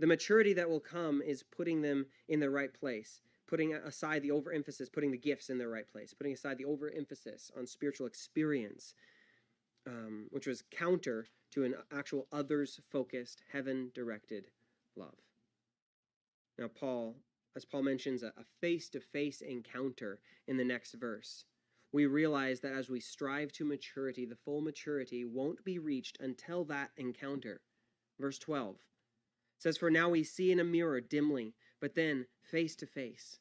The 0.00 0.06
maturity 0.06 0.52
that 0.54 0.68
will 0.68 0.80
come 0.80 1.22
is 1.22 1.42
putting 1.42 1.82
them 1.82 2.06
in 2.28 2.40
the 2.40 2.50
right 2.50 2.72
place 2.72 3.20
putting 3.46 3.74
aside 3.74 4.22
the 4.22 4.30
overemphasis, 4.30 4.88
putting 4.88 5.10
the 5.10 5.18
gifts 5.18 5.50
in 5.50 5.58
their 5.58 5.68
right 5.68 5.86
place, 5.90 6.14
putting 6.14 6.32
aside 6.32 6.58
the 6.58 6.64
overemphasis 6.64 7.50
on 7.56 7.66
spiritual 7.66 8.06
experience, 8.06 8.94
um, 9.86 10.26
which 10.30 10.46
was 10.46 10.64
counter 10.70 11.26
to 11.52 11.64
an 11.64 11.74
actual 11.92 12.26
others 12.32 12.80
focused, 12.90 13.42
heaven 13.52 13.90
directed 13.94 14.48
love. 14.96 15.14
Now, 16.58 16.68
Paul, 16.68 17.16
as 17.56 17.64
Paul 17.64 17.82
mentions, 17.82 18.22
a 18.22 18.32
face 18.60 18.88
to 18.90 19.00
face 19.00 19.40
encounter 19.40 20.20
in 20.48 20.56
the 20.56 20.64
next 20.64 20.94
verse. 20.94 21.44
We 21.92 22.06
realize 22.06 22.60
that 22.60 22.72
as 22.72 22.88
we 22.88 22.98
strive 22.98 23.52
to 23.52 23.64
maturity, 23.64 24.26
the 24.26 24.34
full 24.44 24.60
maturity 24.60 25.24
won't 25.24 25.64
be 25.64 25.78
reached 25.78 26.18
until 26.20 26.64
that 26.64 26.90
encounter. 26.96 27.60
Verse 28.18 28.38
12 28.38 28.76
It 29.56 29.62
says, 29.62 29.76
For 29.76 29.90
now 29.90 30.10
we 30.10 30.24
see 30.24 30.52
in 30.52 30.60
a 30.60 30.64
mirror 30.64 31.00
dimly, 31.00 31.54
but 31.80 31.94
then 31.94 32.26
face 32.42 32.76
to 32.76 32.86
face. 32.86 33.38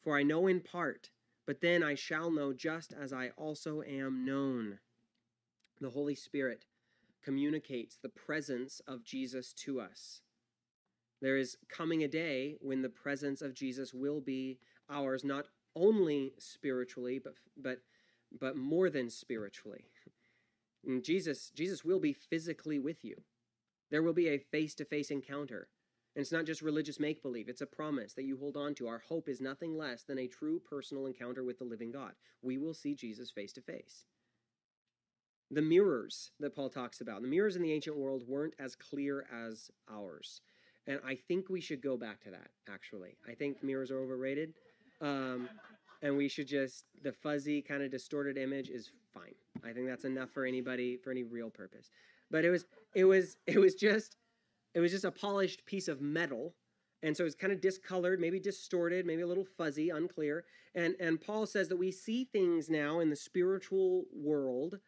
For 0.00 0.16
I 0.16 0.22
know 0.22 0.46
in 0.46 0.60
part, 0.60 1.10
but 1.46 1.60
then 1.60 1.82
I 1.82 1.94
shall 1.94 2.30
know 2.30 2.52
just 2.52 2.92
as 2.92 3.12
I 3.12 3.30
also 3.36 3.82
am 3.82 4.24
known. 4.24 4.78
The 5.80 5.90
Holy 5.90 6.14
Spirit 6.14 6.66
communicates 7.22 7.96
the 7.96 8.08
presence 8.08 8.80
of 8.86 9.04
Jesus 9.04 9.52
to 9.54 9.80
us. 9.80 10.20
There 11.20 11.36
is 11.36 11.56
coming 11.68 12.04
a 12.04 12.08
day 12.08 12.56
when 12.60 12.82
the 12.82 12.88
presence 12.88 13.40
of 13.40 13.54
Jesus 13.54 13.94
will 13.94 14.20
be 14.20 14.58
ours, 14.90 15.24
not 15.24 15.46
only 15.74 16.34
spiritually, 16.38 17.18
but, 17.18 17.34
but, 17.56 17.80
but 18.38 18.56
more 18.56 18.90
than 18.90 19.08
spiritually. 19.08 19.86
And 20.86 21.02
Jesus, 21.02 21.50
Jesus 21.54 21.84
will 21.84 21.98
be 21.98 22.12
physically 22.12 22.78
with 22.78 23.04
you. 23.04 23.16
There 23.94 24.02
will 24.02 24.12
be 24.12 24.30
a 24.30 24.38
face 24.38 24.74
to 24.74 24.84
face 24.84 25.12
encounter. 25.12 25.68
And 26.16 26.20
it's 26.20 26.32
not 26.32 26.46
just 26.46 26.62
religious 26.62 26.98
make 26.98 27.22
believe, 27.22 27.48
it's 27.48 27.60
a 27.60 27.66
promise 27.66 28.12
that 28.14 28.24
you 28.24 28.36
hold 28.36 28.56
on 28.56 28.74
to. 28.74 28.88
Our 28.88 28.98
hope 28.98 29.28
is 29.28 29.40
nothing 29.40 29.78
less 29.78 30.02
than 30.02 30.18
a 30.18 30.26
true 30.26 30.60
personal 30.68 31.06
encounter 31.06 31.44
with 31.44 31.58
the 31.58 31.64
living 31.64 31.92
God. 31.92 32.10
We 32.42 32.58
will 32.58 32.74
see 32.74 32.96
Jesus 32.96 33.30
face 33.30 33.52
to 33.52 33.60
face. 33.60 34.02
The 35.52 35.62
mirrors 35.62 36.32
that 36.40 36.56
Paul 36.56 36.70
talks 36.70 37.02
about, 37.02 37.22
the 37.22 37.28
mirrors 37.28 37.54
in 37.54 37.62
the 37.62 37.70
ancient 37.70 37.96
world 37.96 38.24
weren't 38.26 38.56
as 38.58 38.74
clear 38.74 39.28
as 39.32 39.70
ours. 39.88 40.40
And 40.88 40.98
I 41.06 41.14
think 41.14 41.48
we 41.48 41.60
should 41.60 41.80
go 41.80 41.96
back 41.96 42.20
to 42.24 42.30
that, 42.32 42.50
actually. 42.68 43.16
I 43.30 43.34
think 43.34 43.62
mirrors 43.62 43.92
are 43.92 44.00
overrated. 44.00 44.54
Um, 45.02 45.48
and 46.02 46.16
we 46.16 46.26
should 46.26 46.48
just, 46.48 46.86
the 47.04 47.12
fuzzy, 47.12 47.62
kind 47.62 47.84
of 47.84 47.92
distorted 47.92 48.38
image 48.38 48.70
is 48.70 48.90
fine. 49.12 49.36
I 49.64 49.72
think 49.72 49.86
that's 49.86 50.04
enough 50.04 50.30
for 50.30 50.44
anybody, 50.44 50.96
for 50.96 51.12
any 51.12 51.22
real 51.22 51.48
purpose. 51.48 51.90
But 52.30 52.44
it 52.44 52.50
was, 52.50 52.64
it 52.94 53.04
was, 53.04 53.36
it 53.46 53.58
was 53.58 53.74
just, 53.74 54.16
it 54.74 54.80
was 54.80 54.92
just 54.92 55.04
a 55.04 55.10
polished 55.10 55.64
piece 55.66 55.88
of 55.88 56.00
metal. 56.00 56.54
And 57.02 57.16
so 57.16 57.24
it's 57.26 57.34
kind 57.34 57.52
of 57.52 57.60
discolored, 57.60 58.18
maybe 58.18 58.40
distorted, 58.40 59.04
maybe 59.04 59.22
a 59.22 59.26
little 59.26 59.44
fuzzy, 59.44 59.90
unclear. 59.90 60.44
And, 60.74 60.94
and 60.98 61.20
Paul 61.20 61.46
says 61.46 61.68
that 61.68 61.76
we 61.76 61.90
see 61.90 62.24
things 62.24 62.70
now 62.70 63.00
in 63.00 63.10
the 63.10 63.16
spiritual 63.16 64.04
world 64.10 64.78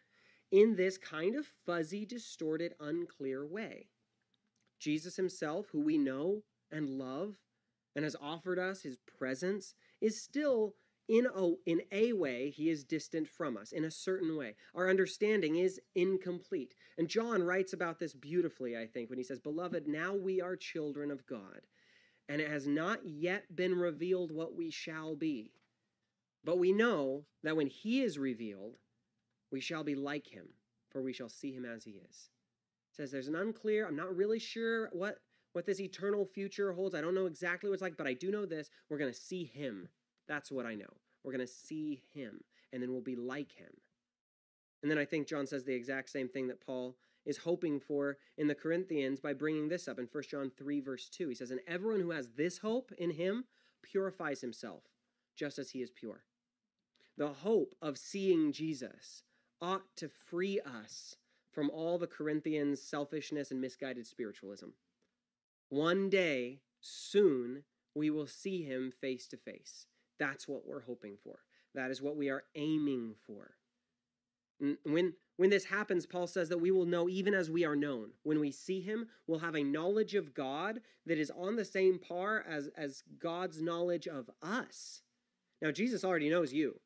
in 0.51 0.77
this 0.77 0.96
kind 0.96 1.37
of 1.37 1.46
fuzzy, 1.66 2.07
distorted, 2.07 2.75
unclear 2.81 3.46
way. 3.46 3.88
Jesus 4.79 5.16
himself, 5.16 5.66
who 5.70 5.81
we 5.81 5.99
know 5.99 6.42
and 6.70 6.88
love 6.90 7.37
and 7.94 8.05
has 8.05 8.16
offered 8.20 8.59
us 8.59 8.83
his 8.83 8.96
presence, 9.18 9.75
is 10.01 10.22
still 10.22 10.75
in 11.09 11.27
a, 11.27 11.53
in 11.66 11.83
a 11.92 12.12
way, 12.12 12.51
he 12.51 12.69
is 12.69 12.85
distant 12.85 13.29
from 13.29 13.57
us, 13.57 13.73
in 13.73 13.85
a 13.85 13.90
certain 13.90 14.37
way. 14.37 14.55
Our 14.75 14.90
understanding 14.90 15.57
is 15.57 15.81
incomplete. 15.95 16.75
And 16.99 17.09
John 17.09 17.42
writes 17.42 17.73
about 17.73 17.99
this 17.99 18.12
beautifully, 18.12 18.77
I 18.77 18.87
think, 18.87 19.09
when 19.09 19.19
he 19.19 19.25
says, 19.25 19.38
Beloved, 19.38 19.87
now 19.87 20.14
we 20.14 20.40
are 20.40 20.57
children 20.57 21.11
of 21.11 21.27
God, 21.27 21.61
and 22.29 22.40
it 22.40 22.51
has 22.51 22.66
not 22.66 23.01
yet 23.05 23.55
been 23.55 23.75
revealed 23.75 24.33
what 24.33 24.57
we 24.57 24.71
shall 24.71 25.14
be. 25.14 25.53
But 26.45 26.59
we 26.59 26.73
know 26.73 27.25
that 27.45 27.57
when 27.57 27.69
he 27.69 28.03
is 28.03 28.19
revealed, 28.19 28.77
we 29.53 29.61
shall 29.61 29.85
be 29.85 29.95
like 29.95 30.27
him, 30.27 30.47
for 30.90 31.03
we 31.03 31.12
shall 31.12 31.29
see 31.29 31.53
him 31.53 31.64
as 31.64 31.85
he 31.85 31.92
is. 31.92 32.31
Says 32.90 33.11
there's 33.11 33.29
an 33.29 33.37
unclear, 33.37 33.87
I'm 33.87 33.97
not 33.97 34.16
really 34.16 34.38
sure 34.38 34.88
what, 34.92 35.19
what 35.53 35.66
this 35.66 35.81
eternal 35.81 36.25
future 36.25 36.73
holds. 36.73 36.95
I 36.95 37.01
don't 37.01 37.14
know 37.14 37.27
exactly 37.27 37.69
what 37.69 37.75
it's 37.75 37.83
like, 37.83 37.97
but 37.97 38.07
I 38.07 38.14
do 38.14 38.31
know 38.31 38.47
this. 38.47 38.71
We're 38.88 38.99
going 38.99 39.12
to 39.12 39.19
see 39.19 39.45
him 39.45 39.88
that's 40.29 40.51
what 40.51 40.67
I 40.67 40.75
know. 40.75 40.93
We're 41.23 41.33
going 41.33 41.47
to 41.47 41.53
see 41.53 42.03
him, 42.15 42.41
and 42.73 42.83
then 42.83 42.93
we'll 42.93 43.01
be 43.01 43.17
like 43.17 43.53
him. 43.53 43.71
And 44.83 44.91
then 44.91 44.99
I 44.99 45.05
think 45.05 45.27
John 45.27 45.47
says 45.47 45.65
the 45.65 45.75
exact 45.75 46.11
same 46.11 46.29
thing 46.29 46.47
that 46.49 46.65
Paul 46.65 46.97
is 47.25 47.39
hoping 47.39 47.81
for 47.81 48.19
in 48.39 48.47
the 48.47 48.55
Corinthians 48.55 49.21
by 49.21 49.33
bringing 49.33 49.69
this 49.69 49.89
up 49.89 49.99
in 49.99 50.09
1 50.11 50.25
John 50.31 50.51
3, 50.57 50.81
verse 50.81 51.09
2. 51.09 51.29
He 51.29 51.35
says, 51.35 51.51
And 51.51 51.61
everyone 51.67 52.01
who 52.01 52.11
has 52.11 52.29
this 52.37 52.59
hope 52.59 52.93
in 52.99 53.11
him 53.11 53.45
purifies 53.83 54.41
himself, 54.41 54.85
just 55.35 55.59
as 55.59 55.71
he 55.71 55.83
is 55.83 55.91
pure. 55.91 56.23
The 57.19 57.29
hope 57.29 57.75
of 57.83 57.99
seeing 57.99 58.53
Jesus 58.53 59.23
ought 59.61 59.85
to 59.97 60.09
free 60.09 60.61
us 60.61 61.17
from 61.51 61.71
all 61.71 61.99
the 61.99 62.07
Corinthians' 62.07 62.83
selfishness 62.83 63.51
and 63.51 63.61
misguided 63.61 64.07
spiritualism. 64.07 64.67
One 65.71 66.11
day, 66.11 66.61
soon, 66.81 67.65
we 67.95 68.11
will 68.11 68.27
see 68.27 68.62
him 68.62 68.93
face 69.01 69.27
to 69.29 69.37
face. 69.37 69.87
That's 70.18 70.48
what 70.48 70.66
we're 70.66 70.83
hoping 70.83 71.16
for. 71.22 71.38
That 71.74 71.90
is 71.90 72.00
what 72.00 72.16
we 72.16 72.31
are 72.31 72.44
aiming 72.55 73.14
for. 73.26 73.55
When, 74.85 75.12
when 75.37 75.50
this 75.50 75.64
happens, 75.64 76.07
Paul 76.07 76.26
says 76.26 76.48
that 76.48 76.61
we 76.61 76.70
will 76.70 76.87
know 76.87 77.09
even 77.09 77.35
as 77.35 77.50
we 77.50 77.64
are 77.64 77.76
known. 77.76 78.11
When 78.22 78.40
we 78.40 78.50
see 78.50 78.81
him, 78.81 79.09
we'll 79.26 79.38
have 79.40 79.55
a 79.55 79.62
knowledge 79.62 80.14
of 80.14 80.33
God 80.33 80.81
that 81.05 81.18
is 81.18 81.31
on 81.31 81.57
the 81.57 81.64
same 81.64 81.98
par 81.98 82.44
as, 82.48 82.70
as 82.76 83.02
God's 83.18 83.61
knowledge 83.61 84.09
of 84.09 84.31
us. 84.42 85.02
Now, 85.61 85.70
Jesus 85.70 86.05
already 86.05 86.31
knows 86.31 86.52
you. 86.52 86.81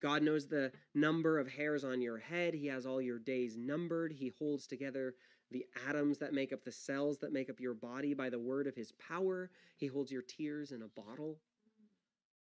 God 0.00 0.22
knows 0.22 0.46
the 0.46 0.72
number 0.94 1.38
of 1.38 1.48
hairs 1.48 1.84
on 1.84 2.00
your 2.00 2.18
head. 2.18 2.54
He 2.54 2.68
has 2.68 2.86
all 2.86 3.02
your 3.02 3.18
days 3.18 3.56
numbered. 3.56 4.12
He 4.12 4.32
holds 4.38 4.66
together 4.66 5.14
the 5.50 5.66
atoms 5.88 6.18
that 6.18 6.32
make 6.32 6.52
up 6.52 6.64
the 6.64 6.72
cells 6.72 7.18
that 7.18 7.32
make 7.32 7.50
up 7.50 7.60
your 7.60 7.74
body 7.74 8.14
by 8.14 8.30
the 8.30 8.38
word 8.38 8.66
of 8.66 8.76
his 8.76 8.92
power. 8.92 9.50
He 9.76 9.88
holds 9.88 10.12
your 10.12 10.22
tears 10.22 10.70
in 10.72 10.82
a 10.82 11.00
bottle. 11.00 11.38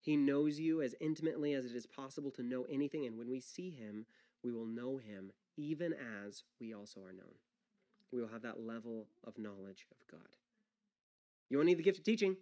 He 0.05 0.15
knows 0.15 0.59
you 0.59 0.83
as 0.83 0.93
intimately 1.01 1.55
as 1.55 1.65
it 1.65 1.75
is 1.75 1.87
possible 1.87 2.29
to 2.31 2.43
know 2.43 2.67
anything, 2.69 3.07
and 3.07 3.17
when 3.17 3.27
we 3.27 3.39
see 3.39 3.71
him, 3.71 4.05
we 4.43 4.51
will 4.51 4.67
know 4.67 4.97
him 4.97 5.31
even 5.57 5.95
as 6.27 6.43
we 6.61 6.75
also 6.75 6.99
are 7.01 7.11
known. 7.11 7.33
We 8.11 8.21
will 8.21 8.27
have 8.27 8.43
that 8.43 8.59
level 8.59 9.07
of 9.25 9.39
knowledge 9.39 9.87
of 9.91 9.97
God. 10.11 10.29
You 11.49 11.57
won't 11.57 11.65
need 11.65 11.79
the 11.79 11.83
gift 11.83 11.97
of 11.97 12.03
teaching. 12.03 12.37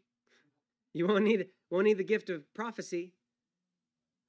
You 0.94 1.08
won't 1.08 1.24
need, 1.24 1.48
won't 1.72 1.86
need 1.86 1.98
the 1.98 2.04
gift 2.04 2.30
of 2.30 2.54
prophecy. 2.54 3.14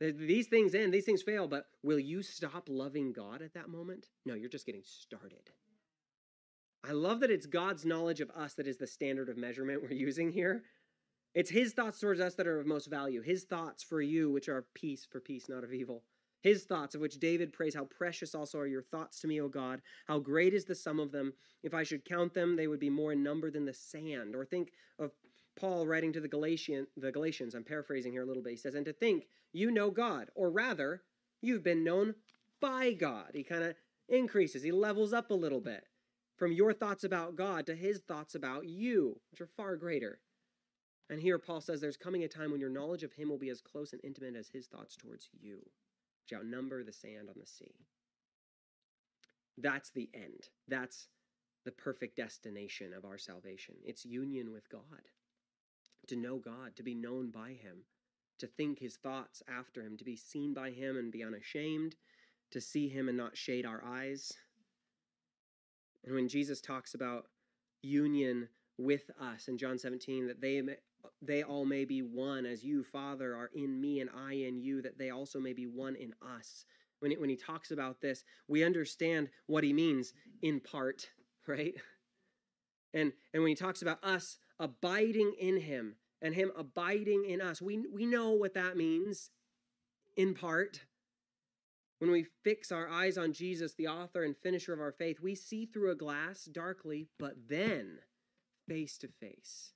These 0.01 0.47
things 0.47 0.73
end, 0.73 0.94
these 0.94 1.05
things 1.05 1.23
fail, 1.23 1.49
but 1.49 1.66
will 1.83 1.99
you 1.99 2.23
stop 2.23 2.68
loving 2.68 3.12
God 3.12 3.42
at 3.42 3.55
that 3.55 3.68
moment? 3.68 4.07
No, 4.25 4.35
you're 4.35 4.49
just 4.49 4.66
getting 4.66 4.85
started. 4.85 5.51
I 6.88 6.92
love 6.92 7.18
that 7.20 7.31
it's 7.33 7.47
God's 7.47 7.85
knowledge 7.85 8.20
of 8.20 8.31
us 8.31 8.55
that 8.55 8.68
is 8.68 8.77
the 8.77 8.87
standard 8.87 9.29
of 9.29 9.37
measurement 9.37 9.83
we're 9.83 9.92
using 9.92 10.31
here. 10.31 10.62
It's 11.35 11.51
his 11.51 11.73
thoughts 11.73 11.99
towards 11.99 12.20
us 12.20 12.35
that 12.37 12.47
are 12.47 12.61
of 12.61 12.66
most 12.66 12.87
value. 12.87 13.20
His 13.20 13.44
thoughts 13.44 13.83
for 13.83 14.01
you, 14.01 14.31
which 14.31 14.49
are 14.49 14.66
peace 14.75 15.05
for 15.05 15.20
peace, 15.20 15.49
not 15.49 15.64
of 15.64 15.73
evil. 15.73 16.05
His 16.42 16.64
thoughts, 16.64 16.94
of 16.94 17.01
which 17.01 17.18
David 17.18 17.53
prays, 17.53 17.75
How 17.75 17.87
precious 17.87 18.35
also 18.35 18.59
are 18.59 18.66
your 18.66 18.83
thoughts 18.83 19.20
to 19.20 19.27
me, 19.27 19.40
O 19.40 19.49
God. 19.49 19.81
How 20.07 20.18
great 20.18 20.55
is 20.55 20.64
the 20.64 20.75
sum 20.75 21.01
of 21.01 21.11
them. 21.11 21.33
If 21.62 21.75
I 21.75 21.83
should 21.83 22.05
count 22.05 22.35
them, 22.35 22.55
they 22.55 22.68
would 22.68 22.79
be 22.79 22.90
more 22.90 23.12
in 23.12 23.23
number 23.23 23.51
than 23.51 23.64
the 23.64 23.73
sand. 23.73 24.37
Or 24.37 24.44
think 24.44 24.70
of 24.99 25.11
Paul 25.57 25.87
writing 25.87 26.12
to 26.12 26.20
the, 26.20 26.29
Galatian, 26.29 26.87
the 26.97 27.11
Galatians. 27.11 27.55
I'm 27.55 27.64
paraphrasing 27.64 28.12
here 28.12 28.23
a 28.23 28.27
little 28.27 28.42
bit. 28.42 28.51
He 28.51 28.57
says, 28.57 28.75
And 28.75 28.85
to 28.85 28.92
think 28.92 29.27
you 29.53 29.70
know 29.70 29.90
God, 29.90 30.29
or 30.35 30.51
rather, 30.51 31.03
you've 31.40 31.64
been 31.64 31.83
known 31.83 32.14
by 32.61 32.92
God. 32.92 33.31
He 33.35 33.42
kind 33.42 33.64
of 33.64 33.75
increases, 34.09 34.62
he 34.62 34.70
levels 34.70 35.12
up 35.12 35.31
a 35.31 35.35
little 35.35 35.61
bit 35.61 35.85
from 36.37 36.53
your 36.53 36.73
thoughts 36.73 37.05
about 37.05 37.37
God 37.37 37.66
to 37.66 37.75
his 37.75 38.01
thoughts 38.01 38.35
about 38.35 38.66
you, 38.66 39.20
which 39.31 39.40
are 39.40 39.49
far 39.57 39.77
greater. 39.77 40.20
And 41.11 41.21
here 41.21 41.38
Paul 41.38 41.61
says 41.61 41.81
there's 41.81 41.97
coming 41.97 42.25
a 42.25 42.29
time 42.29 42.51
when 42.51 42.61
your 42.61 42.71
knowledge 42.71 43.03
of 43.03 43.12
him 43.12 43.29
will 43.29 43.38
be 43.38 43.51
as 43.51 43.61
close 43.61 43.93
and 43.93 44.03
intimate 44.03 44.37
as 44.37 44.49
his 44.49 44.67
thoughts 44.67 44.97
towards 44.97 45.29
you, 45.38 45.59
which 46.23 46.38
outnumber 46.38 46.83
the 46.83 46.93
sand 46.93 47.29
on 47.29 47.35
the 47.38 47.47
sea. 47.47 47.75
That's 49.59 49.90
the 49.90 50.09
end. 50.14 50.49
That's 50.67 51.09
the 51.64 51.73
perfect 51.73 52.17
destination 52.17 52.93
of 52.93 53.05
our 53.05 53.19
salvation. 53.19 53.75
It's 53.85 54.05
union 54.05 54.53
with 54.53 54.69
God. 54.69 54.83
To 56.09 56.17
know 56.17 56.37
God, 56.37 56.77
to 56.77 56.83
be 56.83 56.95
known 56.95 57.31
by 57.31 57.51
him, 57.51 57.85
to 58.38 58.47
think 58.47 58.79
his 58.79 58.97
thoughts 58.97 59.43
after 59.49 59.81
him, 59.83 59.97
to 59.97 60.05
be 60.05 60.17
seen 60.17 60.53
by 60.53 60.71
him 60.71 60.97
and 60.97 61.12
be 61.12 61.25
unashamed, 61.25 61.97
to 62.51 62.61
see 62.61 62.88
him 62.88 63.09
and 63.09 63.17
not 63.17 63.37
shade 63.37 63.64
our 63.64 63.83
eyes. 63.85 64.33
And 66.05 66.14
when 66.14 66.29
Jesus 66.29 66.61
talks 66.61 66.95
about 66.95 67.27
union 67.83 68.49
with 68.77 69.11
us 69.21 69.49
in 69.49 69.57
John 69.57 69.79
17, 69.79 70.27
that 70.27 70.40
they 70.40 70.61
they 71.23 71.43
all 71.43 71.64
may 71.64 71.85
be 71.85 72.03
one 72.03 72.47
as 72.47 72.64
you, 72.64 72.85
Father, 72.85 73.35
are 73.35 73.51
in 73.55 73.81
me 73.81 74.01
and 74.01 74.11
I 74.17 74.35
in 74.35 74.59
you, 74.59 74.83
that 74.83 74.99
they 74.99 75.11
also 75.11 75.40
may 75.40 75.53
be 75.53 75.67
one 75.67 75.97
in 75.97 76.14
us. 76.23 76.64
When 77.01 77.11
he, 77.11 77.17
when 77.17 77.29
he 77.29 77.37
talks 77.37 77.71
about 77.71 78.01
this, 78.01 78.25
we 78.49 78.64
understand 78.64 79.29
what 79.47 79.64
he 79.64 79.73
means 79.73 80.12
in 80.43 80.61
part, 80.61 81.09
right? 81.47 81.75
And, 82.93 83.12
and 83.33 83.43
when 83.43 83.51
he 83.51 83.57
talks 83.57 83.83
about 83.83 84.03
us 84.03 84.38
abiding 84.59 85.35
in 85.38 85.61
him 85.61 85.97
and 86.23 86.35
him 86.35 86.53
abiding 86.57 87.27
in 87.29 87.40
us, 87.40 87.61
we, 87.61 87.85
we 87.93 88.07
know 88.07 88.31
what 88.31 88.55
that 88.55 88.77
means 88.77 89.31
in 90.17 90.35
part. 90.35 90.81
When 91.99 92.11
we 92.11 92.27
fix 92.43 92.73
our 92.73 92.88
eyes 92.88 93.19
on 93.19 93.33
Jesus, 93.33 93.75
the 93.75 93.88
author 93.88 94.25
and 94.25 94.37
finisher 94.37 94.73
of 94.73 94.81
our 94.81 94.93
faith, 94.93 95.21
we 95.21 95.35
see 95.35 95.67
through 95.67 95.90
a 95.90 95.97
glass 95.97 96.45
darkly, 96.45 97.09
but 97.19 97.35
then 97.49 97.99
face 98.69 98.99
to 98.99 99.09
face. 99.21 99.74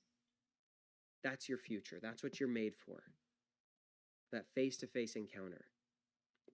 That's 1.23 1.49
your 1.49 1.57
future. 1.59 1.99
That's 2.01 2.23
what 2.23 2.39
you're 2.39 2.49
made 2.49 2.75
for. 2.75 3.03
That 4.31 4.47
face 4.55 4.77
to 4.77 4.87
face 4.87 5.15
encounter. 5.15 5.65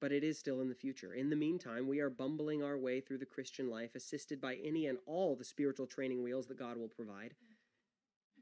but 0.01 0.11
it 0.11 0.23
is 0.23 0.39
still 0.39 0.61
in 0.61 0.69
the 0.69 0.75
future. 0.75 1.13
In 1.13 1.29
the 1.29 1.35
meantime, 1.35 1.87
we 1.87 1.99
are 2.01 2.09
bumbling 2.09 2.63
our 2.63 2.77
way 2.77 3.01
through 3.01 3.19
the 3.19 3.25
Christian 3.25 3.69
life, 3.69 3.95
assisted 3.95 4.41
by 4.41 4.55
any 4.55 4.87
and 4.87 4.99
all 5.07 5.35
the 5.35 5.45
spiritual 5.45 5.87
training 5.87 6.23
wheels 6.23 6.47
that 6.47 6.59
God 6.59 6.77
will 6.77 6.89
provide. 6.89 7.35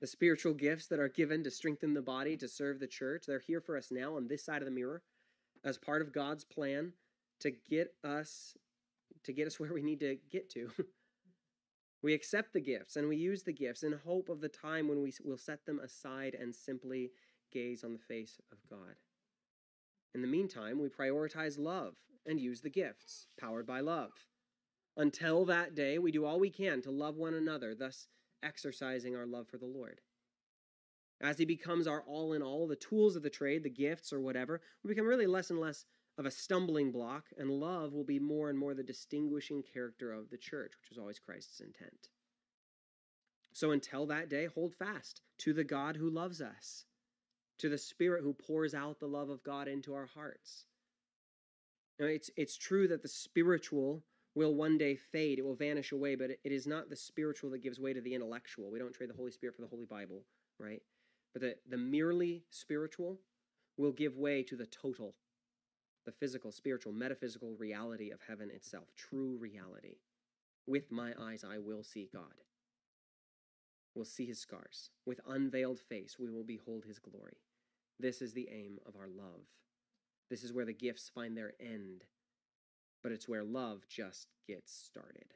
The 0.02 0.08
spiritual 0.08 0.54
gifts 0.54 0.88
that 0.88 1.00
are 1.00 1.10
given 1.10 1.44
to 1.46 1.52
strengthen 1.52 1.94
the 1.94 2.02
body, 2.02 2.38
to 2.38 2.48
serve 2.50 2.80
the 2.80 2.88
church, 2.88 3.26
they're 3.28 3.40
here 3.40 3.62
for 3.62 3.78
us 3.78 3.92
now 3.92 4.18
on 4.18 4.28
this 4.28 4.44
side 4.46 4.62
of 4.62 4.66
the 4.66 4.72
mirror 4.72 5.04
as 5.66 5.78
part 5.78 6.02
of 6.02 6.14
God's 6.14 6.44
plan 6.46 6.94
to 7.42 7.52
get 7.52 7.94
us 8.04 8.56
to 9.26 9.34
get 9.34 9.48
us 9.48 9.60
where 9.60 9.74
we 9.74 9.84
need 9.84 10.02
to 10.02 10.18
get 10.32 10.50
to. 10.52 10.70
we 12.04 12.14
accept 12.14 12.54
the 12.54 12.60
gifts 12.60 12.98
and 12.98 13.08
we 13.08 13.16
use 13.16 13.44
the 13.44 13.54
gifts 13.54 13.82
in 13.82 13.94
hope 14.06 14.30
of 14.30 14.42
the 14.42 14.50
time 14.50 14.88
when 14.88 15.02
we 15.02 15.14
will 15.24 15.38
set 15.38 15.66
them 15.66 15.80
aside 15.80 16.36
and 16.40 16.54
simply 16.54 17.12
gaze 17.52 17.84
on 17.84 17.94
the 17.94 18.00
face 18.00 18.40
of 18.52 18.58
God. 18.70 18.96
In 20.14 20.22
the 20.22 20.28
meantime, 20.28 20.80
we 20.80 20.90
prioritize 20.90 21.58
love 21.58 21.96
and 22.26 22.40
use 22.40 22.62
the 22.62 22.70
gifts 22.70 23.28
powered 23.40 23.66
by 23.66 23.80
love. 23.80 24.12
Until 24.98 25.46
that 25.46 25.74
day, 25.74 25.98
we 25.98 26.12
do 26.12 26.26
all 26.26 26.40
we 26.40 26.50
can 26.50 26.82
to 26.84 26.92
love 26.92 27.16
one 27.16 27.34
another, 27.34 27.74
thus 27.74 28.08
exercising 28.44 29.16
our 29.16 29.26
love 29.26 29.48
for 29.48 29.58
the 29.58 29.66
Lord. 29.66 30.02
As 31.22 31.38
He 31.38 31.46
becomes 31.46 31.88
our 31.88 32.04
all 32.04 32.34
in 32.34 32.44
all, 32.44 32.68
the 32.68 32.76
tools 32.76 33.16
of 33.16 33.24
the 33.24 33.30
trade, 33.30 33.64
the 33.64 33.70
gifts 33.70 34.12
or 34.12 34.20
whatever, 34.20 34.62
we 34.84 34.90
become 34.90 35.08
really 35.08 35.26
less 35.26 35.50
and 35.50 35.60
less 35.60 35.86
of 36.18 36.26
a 36.26 36.32
stumbling 36.32 36.92
block, 36.92 37.26
and 37.38 37.50
love 37.50 37.94
will 37.94 38.04
be 38.04 38.20
more 38.20 38.50
and 38.50 38.58
more 38.58 38.74
the 38.74 38.84
distinguishing 38.84 39.64
character 39.64 40.14
of 40.14 40.30
the 40.30 40.38
church, 40.38 40.74
which 40.80 40.90
was 40.90 40.98
always 40.98 41.20
Christ's 41.20 41.60
intent. 41.60 42.10
So 43.54 43.72
until 43.72 44.08
that 44.08 44.30
day, 44.30 44.46
hold 44.46 44.74
fast 44.74 45.22
to 45.40 45.54
the 45.54 45.64
God 45.64 45.96
who 45.96 46.10
loves 46.10 46.42
us 46.42 46.86
to 47.60 47.70
the 47.70 47.78
Spirit 47.78 48.24
who 48.24 48.34
pours 48.34 48.74
out 48.74 49.00
the 49.00 49.08
love 49.08 49.30
of 49.30 49.44
God 49.44 49.68
into 49.68 49.94
our 49.94 50.08
hearts. 50.08 50.66
Now, 52.00 52.08
it's, 52.08 52.30
it's 52.36 52.58
true 52.58 52.88
that 52.88 53.02
the 53.02 53.08
spiritual 53.08 54.04
will 54.36 54.56
one 54.56 54.78
day 54.78 54.96
fade, 54.96 55.38
it 55.38 55.46
will 55.46 55.56
vanish 55.56 55.92
away, 55.92 56.16
but 56.16 56.32
it 56.32 56.40
is 56.44 56.66
not 56.66 56.90
the 56.90 56.96
spiritual 56.96 57.52
that 57.52 57.62
gives 57.62 57.80
way 57.80 57.94
to 57.94 58.02
the 58.02 58.16
intellectual. 58.16 58.72
We 58.72 58.80
don't 58.80 58.94
trade 58.94 59.10
the 59.10 59.16
Holy 59.16 59.32
Spirit 59.32 59.56
for 59.56 59.62
the 59.62 59.68
Holy 59.68 59.86
Bible, 59.86 60.24
right? 60.60 60.82
But 61.34 61.42
the, 61.42 61.56
the 61.70 61.78
merely 61.78 62.44
spiritual 62.50 63.20
will 63.78 63.92
give 63.92 64.18
way 64.18 64.44
to 64.44 64.56
the 64.56 64.66
total, 64.66 65.16
the 66.06 66.12
physical, 66.12 66.52
spiritual, 66.52 66.94
metaphysical 66.94 67.56
reality 67.58 68.12
of 68.12 68.20
heaven 68.28 68.50
itself, 68.50 68.88
true 68.96 69.38
reality. 69.40 69.98
With 70.68 70.92
my 70.92 71.14
eyes, 71.20 71.44
I 71.44 71.58
will 71.58 71.84
see 71.84 72.10
God. 72.12 72.44
We'll 73.96 74.06
see 74.06 74.26
his 74.26 74.40
scars. 74.40 74.90
With 75.06 75.20
unveiled 75.28 75.80
face, 75.80 76.18
we 76.20 76.30
will 76.30 76.44
behold 76.44 76.84
his 76.86 77.00
glory. 77.00 77.38
This 78.00 78.22
is 78.22 78.34
the 78.34 78.50
aim 78.52 78.80
of 78.86 78.96
our 78.96 79.08
love. 79.08 79.46
This 80.30 80.44
is 80.44 80.54
where 80.54 80.66
the 80.66 80.74
gifts 80.74 81.12
find 81.14 81.38
their 81.38 81.54
end, 81.60 82.06
but 83.04 83.12
it's 83.12 83.28
where 83.28 83.44
love 83.44 83.86
just 83.88 84.28
gets 84.48 84.74
started. 84.74 85.34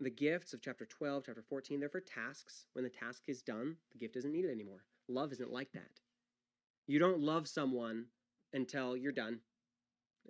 The 0.00 0.10
gifts 0.10 0.54
of 0.54 0.62
chapter 0.62 0.86
12, 0.86 1.24
chapter 1.26 1.42
14, 1.42 1.80
they're 1.80 1.88
for 1.88 2.00
tasks. 2.00 2.66
When 2.72 2.84
the 2.84 2.90
task 2.90 3.24
is 3.26 3.42
done, 3.42 3.76
the 3.92 3.98
gift 3.98 4.16
isn't 4.16 4.32
needed 4.32 4.50
anymore. 4.50 4.84
Love 5.08 5.32
isn't 5.32 5.52
like 5.52 5.72
that. 5.72 6.00
You 6.86 6.98
don't 6.98 7.20
love 7.20 7.48
someone 7.48 8.06
until 8.52 8.96
you're 8.96 9.12
done, 9.12 9.40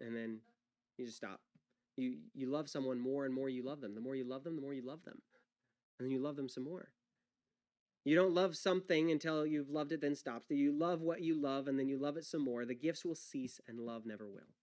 and 0.01 0.15
then 0.17 0.39
you 0.97 1.07
just 1.07 1.19
stop. 1.19 1.41
You, 1.97 2.19
you 2.35 2.49
love 2.49 2.69
someone 2.69 3.01
more 3.01 3.25
and 3.25 3.35
more 3.35 3.49
you 3.49 3.65
love 3.65 3.81
them. 3.81 3.95
The 3.95 4.01
more 4.01 4.15
you 4.15 4.25
love 4.25 4.45
them, 4.45 4.55
the 4.55 4.63
more 4.63 4.73
you 4.73 4.83
love 4.83 5.05
them 5.05 5.19
and 5.99 6.07
then 6.07 6.13
you 6.13 6.21
love 6.21 6.37
them 6.37 6.49
some 6.49 6.65
more. 6.65 6.89
You 8.05 8.15
don't 8.15 8.35
love 8.35 8.57
something 8.57 9.11
until 9.11 9.45
you've 9.45 9.71
loved 9.71 9.93
it, 9.93 10.01
then 10.01 10.15
stops. 10.15 10.47
You 10.49 10.73
love 10.73 11.03
what 11.03 11.21
you 11.21 11.41
love, 11.41 11.69
and 11.69 11.79
then 11.79 11.89
you 11.89 11.99
love 11.99 12.17
it 12.17 12.25
some 12.25 12.43
more. 12.43 12.65
The 12.65 12.75
gifts 12.75 13.05
will 13.05 13.15
cease, 13.15 13.61
and 13.69 13.81
love 13.81 14.07
never 14.07 14.27
will. 14.27 14.55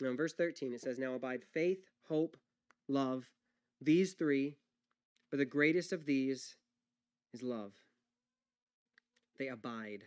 Now, 0.00 0.10
in 0.10 0.16
verse 0.16 0.32
13, 0.32 0.72
it 0.72 0.80
says, 0.80 0.98
Now 0.98 1.14
abide 1.14 1.42
faith, 1.52 1.80
hope, 2.08 2.36
love, 2.88 3.28
these 3.80 4.12
three, 4.12 4.56
but 5.30 5.38
the 5.38 5.44
greatest 5.44 5.92
of 5.92 6.06
these 6.06 6.56
is 7.34 7.42
love. 7.42 7.72
They 9.38 9.48
abide. 9.48 10.04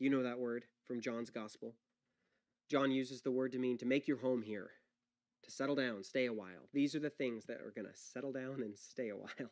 You 0.00 0.10
know 0.10 0.22
that 0.22 0.38
word 0.38 0.64
from 0.86 1.00
John's 1.00 1.30
gospel. 1.30 1.74
John 2.70 2.90
uses 2.90 3.22
the 3.22 3.30
word 3.30 3.52
to 3.52 3.58
mean 3.58 3.78
to 3.78 3.86
make 3.86 4.08
your 4.08 4.18
home 4.18 4.42
here, 4.42 4.70
to 5.42 5.50
settle 5.50 5.74
down, 5.74 6.02
stay 6.02 6.26
a 6.26 6.32
while. 6.32 6.68
These 6.72 6.94
are 6.94 7.00
the 7.00 7.10
things 7.10 7.44
that 7.46 7.60
are 7.60 7.72
going 7.74 7.86
to 7.86 7.94
settle 7.94 8.32
down 8.32 8.62
and 8.62 8.76
stay 8.76 9.10
a 9.10 9.16
while. 9.16 9.50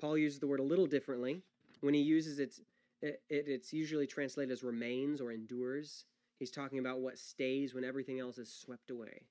Paul 0.00 0.18
uses 0.18 0.40
the 0.40 0.46
word 0.46 0.60
a 0.60 0.64
little 0.64 0.86
differently. 0.86 1.42
When 1.80 1.94
he 1.94 2.00
uses 2.00 2.38
it, 2.38 2.58
it, 3.00 3.20
it's 3.28 3.72
usually 3.72 4.06
translated 4.06 4.52
as 4.52 4.62
remains 4.62 5.20
or 5.20 5.32
endures. 5.32 6.04
He's 6.38 6.50
talking 6.50 6.80
about 6.80 7.00
what 7.00 7.18
stays 7.18 7.74
when 7.74 7.84
everything 7.84 8.18
else 8.18 8.38
is 8.38 8.52
swept 8.52 8.90
away. 8.90 9.22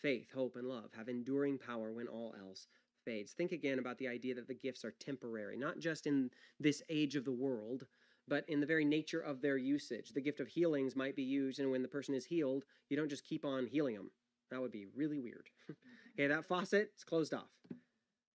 Faith, 0.00 0.30
hope, 0.32 0.54
and 0.56 0.68
love 0.68 0.90
have 0.96 1.08
enduring 1.08 1.58
power 1.58 1.92
when 1.92 2.06
all 2.06 2.34
else 2.40 2.68
fades. 3.04 3.32
Think 3.32 3.52
again 3.52 3.80
about 3.80 3.98
the 3.98 4.06
idea 4.06 4.34
that 4.36 4.46
the 4.46 4.54
gifts 4.54 4.84
are 4.84 4.94
temporary, 5.00 5.56
not 5.56 5.78
just 5.78 6.06
in 6.06 6.30
this 6.60 6.82
age 6.88 7.16
of 7.16 7.24
the 7.24 7.32
world, 7.32 7.84
but 8.28 8.48
in 8.48 8.60
the 8.60 8.66
very 8.66 8.84
nature 8.84 9.20
of 9.20 9.40
their 9.40 9.56
usage. 9.56 10.12
The 10.12 10.20
gift 10.20 10.40
of 10.40 10.48
healings 10.48 10.96
might 10.96 11.16
be 11.16 11.22
used, 11.22 11.58
and 11.58 11.70
when 11.70 11.82
the 11.82 11.88
person 11.88 12.14
is 12.14 12.24
healed, 12.24 12.64
you 12.88 12.96
don't 12.96 13.08
just 13.08 13.24
keep 13.24 13.44
on 13.44 13.66
healing 13.66 13.96
them. 13.96 14.10
That 14.50 14.60
would 14.60 14.72
be 14.72 14.86
really 14.94 15.18
weird. 15.18 15.48
okay, 16.14 16.26
that 16.26 16.46
faucet 16.46 16.92
is 16.96 17.04
closed 17.04 17.34
off. 17.34 17.50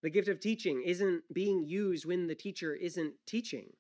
The 0.02 0.10
gift 0.10 0.28
of 0.28 0.40
teaching 0.40 0.84
isn't 0.86 1.24
being 1.34 1.64
used 1.64 2.06
when 2.06 2.28
the 2.28 2.36
teacher 2.36 2.76
isn't 2.76 3.14
teaching. 3.26 3.72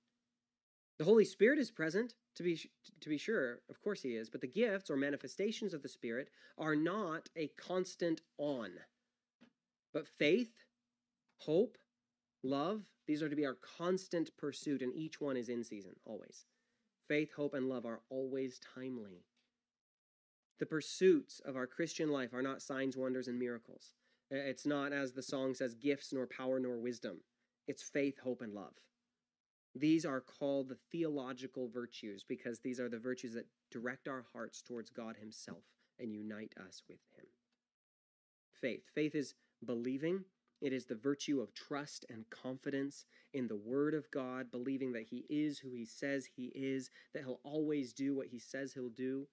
The 1.00 1.06
Holy 1.06 1.26
Spirit 1.26 1.60
is 1.60 1.72
present, 1.72 2.14
to 2.36 2.44
be, 2.44 2.60
to 3.02 3.10
be 3.10 3.18
sure, 3.18 3.60
of 3.70 3.82
course 3.82 4.02
he 4.02 4.16
is, 4.16 4.30
but 4.30 4.42
the 4.42 4.48
gifts 4.48 4.90
or 4.90 4.96
manifestations 4.96 5.74
of 5.74 5.82
the 5.82 5.90
Spirit 5.90 6.30
are 6.58 6.76
not 6.76 7.30
a 7.36 7.48
constant 7.58 8.22
on. 8.38 8.72
But 9.94 10.08
faith, 10.08 10.52
hope, 11.40 11.78
love, 12.44 12.82
these 13.08 13.22
are 13.22 13.30
to 13.30 13.36
be 13.36 13.46
our 13.46 13.58
constant 13.78 14.36
pursuit, 14.38 14.82
and 14.82 14.94
each 14.94 15.20
one 15.20 15.38
is 15.38 15.50
in 15.50 15.64
season, 15.64 15.96
always. 16.06 16.46
Faith, 17.08 17.32
hope, 17.36 17.54
and 17.54 17.68
love 17.68 17.86
are 17.86 18.02
always 18.10 18.60
timely. 18.60 19.26
The 20.60 20.66
pursuits 20.66 21.42
of 21.46 21.56
our 21.56 21.68
Christian 21.68 22.10
life 22.10 22.34
are 22.34 22.42
not 22.42 22.62
signs, 22.62 22.96
wonders, 22.96 23.28
and 23.28 23.38
miracles. 23.38 23.94
It's 24.32 24.66
not, 24.66 24.94
as 24.94 25.12
the 25.12 25.22
song 25.22 25.54
says, 25.54 25.76
gifts, 25.76 26.14
nor 26.14 26.28
power, 26.28 26.60
nor 26.60 26.78
wisdom. 26.78 27.18
It's 27.68 27.84
faith, 27.84 28.20
hope, 28.20 28.42
and 28.42 28.54
love. 28.54 28.74
These 29.76 30.06
are 30.06 30.22
called 30.22 30.70
the 30.70 30.78
theological 30.92 31.68
virtues 31.68 32.24
because 32.24 32.60
these 32.60 32.80
are 32.80 32.90
the 32.90 33.00
virtues 33.00 33.34
that 33.34 33.48
direct 33.72 34.08
our 34.08 34.26
hearts 34.34 34.62
towards 34.62 34.90
God 34.90 35.18
Himself 35.18 35.64
and 36.00 36.14
unite 36.14 36.54
us 36.66 36.84
with 36.88 37.00
Him. 37.18 37.26
Faith. 38.54 38.84
Faith 38.94 39.16
is 39.16 39.34
believing 39.66 40.24
it 40.64 40.72
is 40.72 40.86
the 40.86 40.96
virtue 40.96 41.42
of 41.42 41.54
trust 41.54 42.06
and 42.10 42.24
confidence 42.30 43.04
in 43.34 43.50
the 43.50 43.56
Word 43.58 43.94
of 43.94 44.10
God, 44.12 44.50
believing 44.50 44.94
that 44.94 45.04
He 45.04 45.26
is 45.30 45.60
who 45.60 45.74
He 45.74 45.84
says 45.84 46.26
He 46.26 46.54
is, 46.56 46.90
that 47.14 47.24
He'll 47.24 47.42
always 47.44 47.92
do 47.92 48.16
what 48.16 48.28
He 48.28 48.40
says 48.40 48.72
He'll 48.72 48.88
do. 48.88 49.28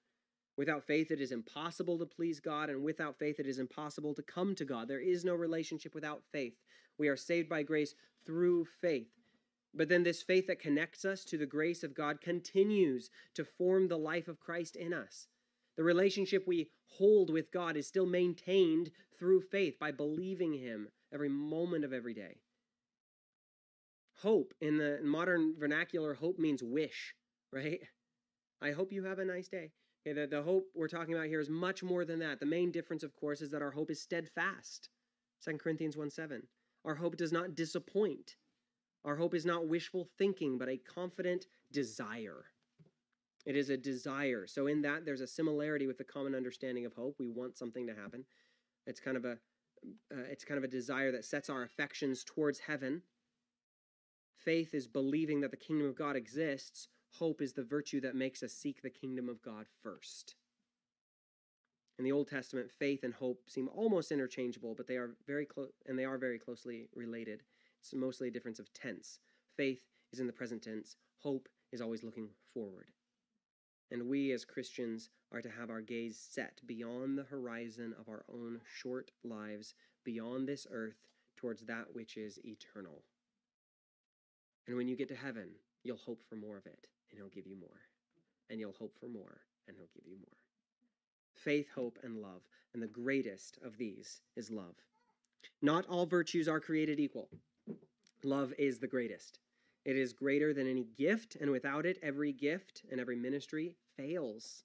Without 0.56 0.82
faith, 0.82 1.12
it 1.12 1.20
is 1.20 1.30
impossible 1.30 1.98
to 1.98 2.04
please 2.04 2.40
God, 2.40 2.68
and 2.68 2.82
without 2.82 3.16
faith, 3.16 3.38
it 3.38 3.46
is 3.46 3.60
impossible 3.60 4.12
to 4.14 4.22
come 4.22 4.56
to 4.56 4.64
God. 4.64 4.88
There 4.88 4.98
is 4.98 5.24
no 5.24 5.36
relationship 5.36 5.94
without 5.94 6.24
faith. 6.32 6.54
We 6.98 7.06
are 7.06 7.16
saved 7.16 7.48
by 7.48 7.62
grace 7.62 7.94
through 8.26 8.64
faith. 8.80 9.06
But 9.72 9.88
then, 9.88 10.02
this 10.02 10.22
faith 10.22 10.48
that 10.48 10.58
connects 10.58 11.04
us 11.04 11.24
to 11.26 11.38
the 11.38 11.46
grace 11.46 11.84
of 11.84 11.94
God 11.94 12.20
continues 12.20 13.08
to 13.34 13.44
form 13.44 13.86
the 13.86 13.96
life 13.96 14.26
of 14.26 14.40
Christ 14.40 14.74
in 14.74 14.92
us. 14.92 15.28
The 15.76 15.84
relationship 15.84 16.44
we 16.44 16.70
hold 16.86 17.32
with 17.32 17.52
God 17.52 17.76
is 17.76 17.86
still 17.86 18.06
maintained 18.06 18.90
through 19.16 19.42
faith 19.42 19.78
by 19.78 19.92
believing 19.92 20.54
Him 20.54 20.88
every 21.12 21.28
moment 21.28 21.84
of 21.84 21.92
every 21.92 22.14
day. 22.14 22.36
Hope, 24.18 24.52
in 24.60 24.76
the 24.76 25.00
modern 25.02 25.54
vernacular, 25.58 26.14
hope 26.14 26.38
means 26.38 26.62
wish, 26.62 27.14
right? 27.52 27.80
I 28.60 28.72
hope 28.72 28.92
you 28.92 29.04
have 29.04 29.18
a 29.18 29.24
nice 29.24 29.48
day. 29.48 29.72
Okay, 30.06 30.18
the, 30.18 30.26
the 30.26 30.42
hope 30.42 30.66
we're 30.74 30.88
talking 30.88 31.14
about 31.14 31.26
here 31.26 31.40
is 31.40 31.50
much 31.50 31.82
more 31.82 32.04
than 32.04 32.18
that. 32.20 32.40
The 32.40 32.46
main 32.46 32.70
difference, 32.70 33.02
of 33.02 33.14
course, 33.16 33.40
is 33.40 33.50
that 33.50 33.62
our 33.62 33.70
hope 33.70 33.90
is 33.90 34.00
steadfast. 34.00 34.88
2 35.44 35.56
Corinthians 35.58 35.96
1 35.96 36.10
7. 36.10 36.42
Our 36.84 36.94
hope 36.94 37.16
does 37.16 37.32
not 37.32 37.54
disappoint. 37.54 38.36
Our 39.04 39.16
hope 39.16 39.34
is 39.34 39.46
not 39.46 39.68
wishful 39.68 40.08
thinking, 40.18 40.58
but 40.58 40.68
a 40.68 40.76
confident 40.76 41.46
desire. 41.72 42.44
It 43.46 43.56
is 43.56 43.70
a 43.70 43.76
desire. 43.76 44.46
So, 44.46 44.66
in 44.66 44.82
that, 44.82 45.04
there's 45.04 45.22
a 45.22 45.26
similarity 45.26 45.86
with 45.86 45.98
the 45.98 46.04
common 46.04 46.34
understanding 46.34 46.84
of 46.84 46.92
hope. 46.92 47.16
We 47.18 47.28
want 47.28 47.56
something 47.56 47.86
to 47.86 47.94
happen. 47.94 48.24
It's 48.86 49.00
kind 49.00 49.16
of 49.16 49.24
a 49.24 49.38
uh, 49.86 50.22
it's 50.30 50.44
kind 50.44 50.58
of 50.58 50.64
a 50.64 50.68
desire 50.68 51.12
that 51.12 51.24
sets 51.24 51.50
our 51.50 51.62
affections 51.62 52.24
towards 52.24 52.58
heaven. 52.58 53.02
Faith 54.36 54.74
is 54.74 54.86
believing 54.86 55.40
that 55.40 55.50
the 55.50 55.56
kingdom 55.56 55.86
of 55.86 55.96
God 55.96 56.16
exists. 56.16 56.88
Hope 57.12 57.42
is 57.42 57.52
the 57.52 57.64
virtue 57.64 58.00
that 58.00 58.14
makes 58.14 58.42
us 58.42 58.52
seek 58.52 58.82
the 58.82 58.90
kingdom 58.90 59.28
of 59.28 59.42
God 59.42 59.66
first. 59.82 60.34
In 61.98 62.04
the 62.04 62.12
Old 62.12 62.28
Testament, 62.28 62.70
faith 62.70 63.04
and 63.04 63.12
hope 63.12 63.42
seem 63.46 63.68
almost 63.74 64.10
interchangeable, 64.10 64.74
but 64.74 64.86
they 64.86 64.96
are 64.96 65.16
very 65.26 65.44
close 65.44 65.70
and 65.86 65.98
they 65.98 66.06
are 66.06 66.16
very 66.16 66.38
closely 66.38 66.88
related. 66.94 67.42
It's 67.78 67.92
mostly 67.92 68.28
a 68.28 68.30
difference 68.30 68.58
of 68.58 68.72
tense. 68.72 69.18
Faith 69.56 69.82
is 70.12 70.20
in 70.20 70.26
the 70.26 70.32
present 70.32 70.62
tense, 70.62 70.96
hope 71.18 71.48
is 71.72 71.80
always 71.80 72.02
looking 72.02 72.30
forward. 72.54 72.86
And 73.90 74.08
we 74.08 74.32
as 74.32 74.44
Christians 74.44 75.10
are 75.32 75.42
to 75.42 75.50
have 75.50 75.70
our 75.70 75.80
gaze 75.80 76.18
set 76.18 76.60
beyond 76.66 77.16
the 77.16 77.24
horizon 77.24 77.94
of 77.98 78.08
our 78.08 78.24
own 78.32 78.60
short 78.64 79.10
lives, 79.22 79.74
beyond 80.04 80.48
this 80.48 80.66
earth, 80.70 81.06
towards 81.36 81.62
that 81.62 81.86
which 81.94 82.16
is 82.16 82.38
eternal. 82.44 83.02
And 84.66 84.76
when 84.76 84.88
you 84.88 84.96
get 84.96 85.08
to 85.08 85.14
heaven, 85.14 85.48
you'll 85.82 85.96
hope 85.96 86.22
for 86.28 86.36
more 86.36 86.56
of 86.56 86.66
it, 86.66 86.86
and 87.10 87.18
He'll 87.18 87.28
give 87.28 87.46
you 87.46 87.56
more. 87.56 87.80
And 88.50 88.60
you'll 88.60 88.72
hope 88.72 88.94
for 88.98 89.08
more, 89.08 89.40
and 89.66 89.76
He'll 89.76 89.88
give 89.94 90.06
you 90.06 90.16
more. 90.16 90.36
Faith, 91.34 91.68
hope, 91.74 91.98
and 92.02 92.20
love. 92.20 92.42
And 92.74 92.82
the 92.82 92.86
greatest 92.86 93.58
of 93.64 93.78
these 93.78 94.20
is 94.36 94.50
love. 94.50 94.76
Not 95.62 95.86
all 95.86 96.06
virtues 96.06 96.48
are 96.48 96.60
created 96.60 97.00
equal. 97.00 97.28
Love 98.22 98.52
is 98.58 98.78
the 98.78 98.86
greatest. 98.86 99.38
It 99.84 99.96
is 99.96 100.12
greater 100.12 100.52
than 100.52 100.68
any 100.68 100.86
gift, 100.96 101.36
and 101.40 101.50
without 101.50 101.86
it, 101.86 101.98
every 102.02 102.32
gift 102.32 102.82
and 102.90 103.00
every 103.00 103.16
ministry 103.16 103.74
fails. 103.96 104.64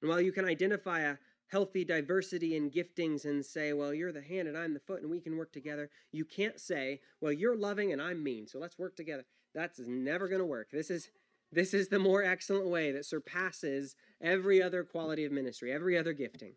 And 0.00 0.10
while 0.10 0.20
you 0.20 0.32
can 0.32 0.44
identify 0.44 1.00
a 1.00 1.16
healthy 1.48 1.84
diversity 1.84 2.56
in 2.56 2.70
giftings 2.70 3.24
and 3.24 3.44
say, 3.44 3.72
well, 3.72 3.94
you're 3.94 4.12
the 4.12 4.22
hand 4.22 4.48
and 4.48 4.58
I'm 4.58 4.74
the 4.74 4.80
foot 4.80 5.02
and 5.02 5.10
we 5.10 5.20
can 5.20 5.36
work 5.36 5.52
together, 5.52 5.90
you 6.12 6.24
can't 6.24 6.60
say, 6.60 7.00
well, 7.20 7.32
you're 7.32 7.56
loving 7.56 7.92
and 7.92 8.02
I'm 8.02 8.22
mean, 8.22 8.46
so 8.46 8.58
let's 8.58 8.78
work 8.78 8.96
together. 8.96 9.24
That's 9.54 9.78
never 9.86 10.28
going 10.28 10.40
to 10.40 10.46
work. 10.46 10.68
This 10.72 10.90
is 10.90 11.08
this 11.52 11.72
is 11.72 11.88
the 11.88 11.98
more 11.98 12.24
excellent 12.24 12.66
way 12.66 12.90
that 12.90 13.06
surpasses 13.06 13.94
every 14.20 14.60
other 14.60 14.82
quality 14.82 15.24
of 15.24 15.32
ministry, 15.32 15.72
every 15.72 15.96
other 15.96 16.12
gifting. 16.12 16.54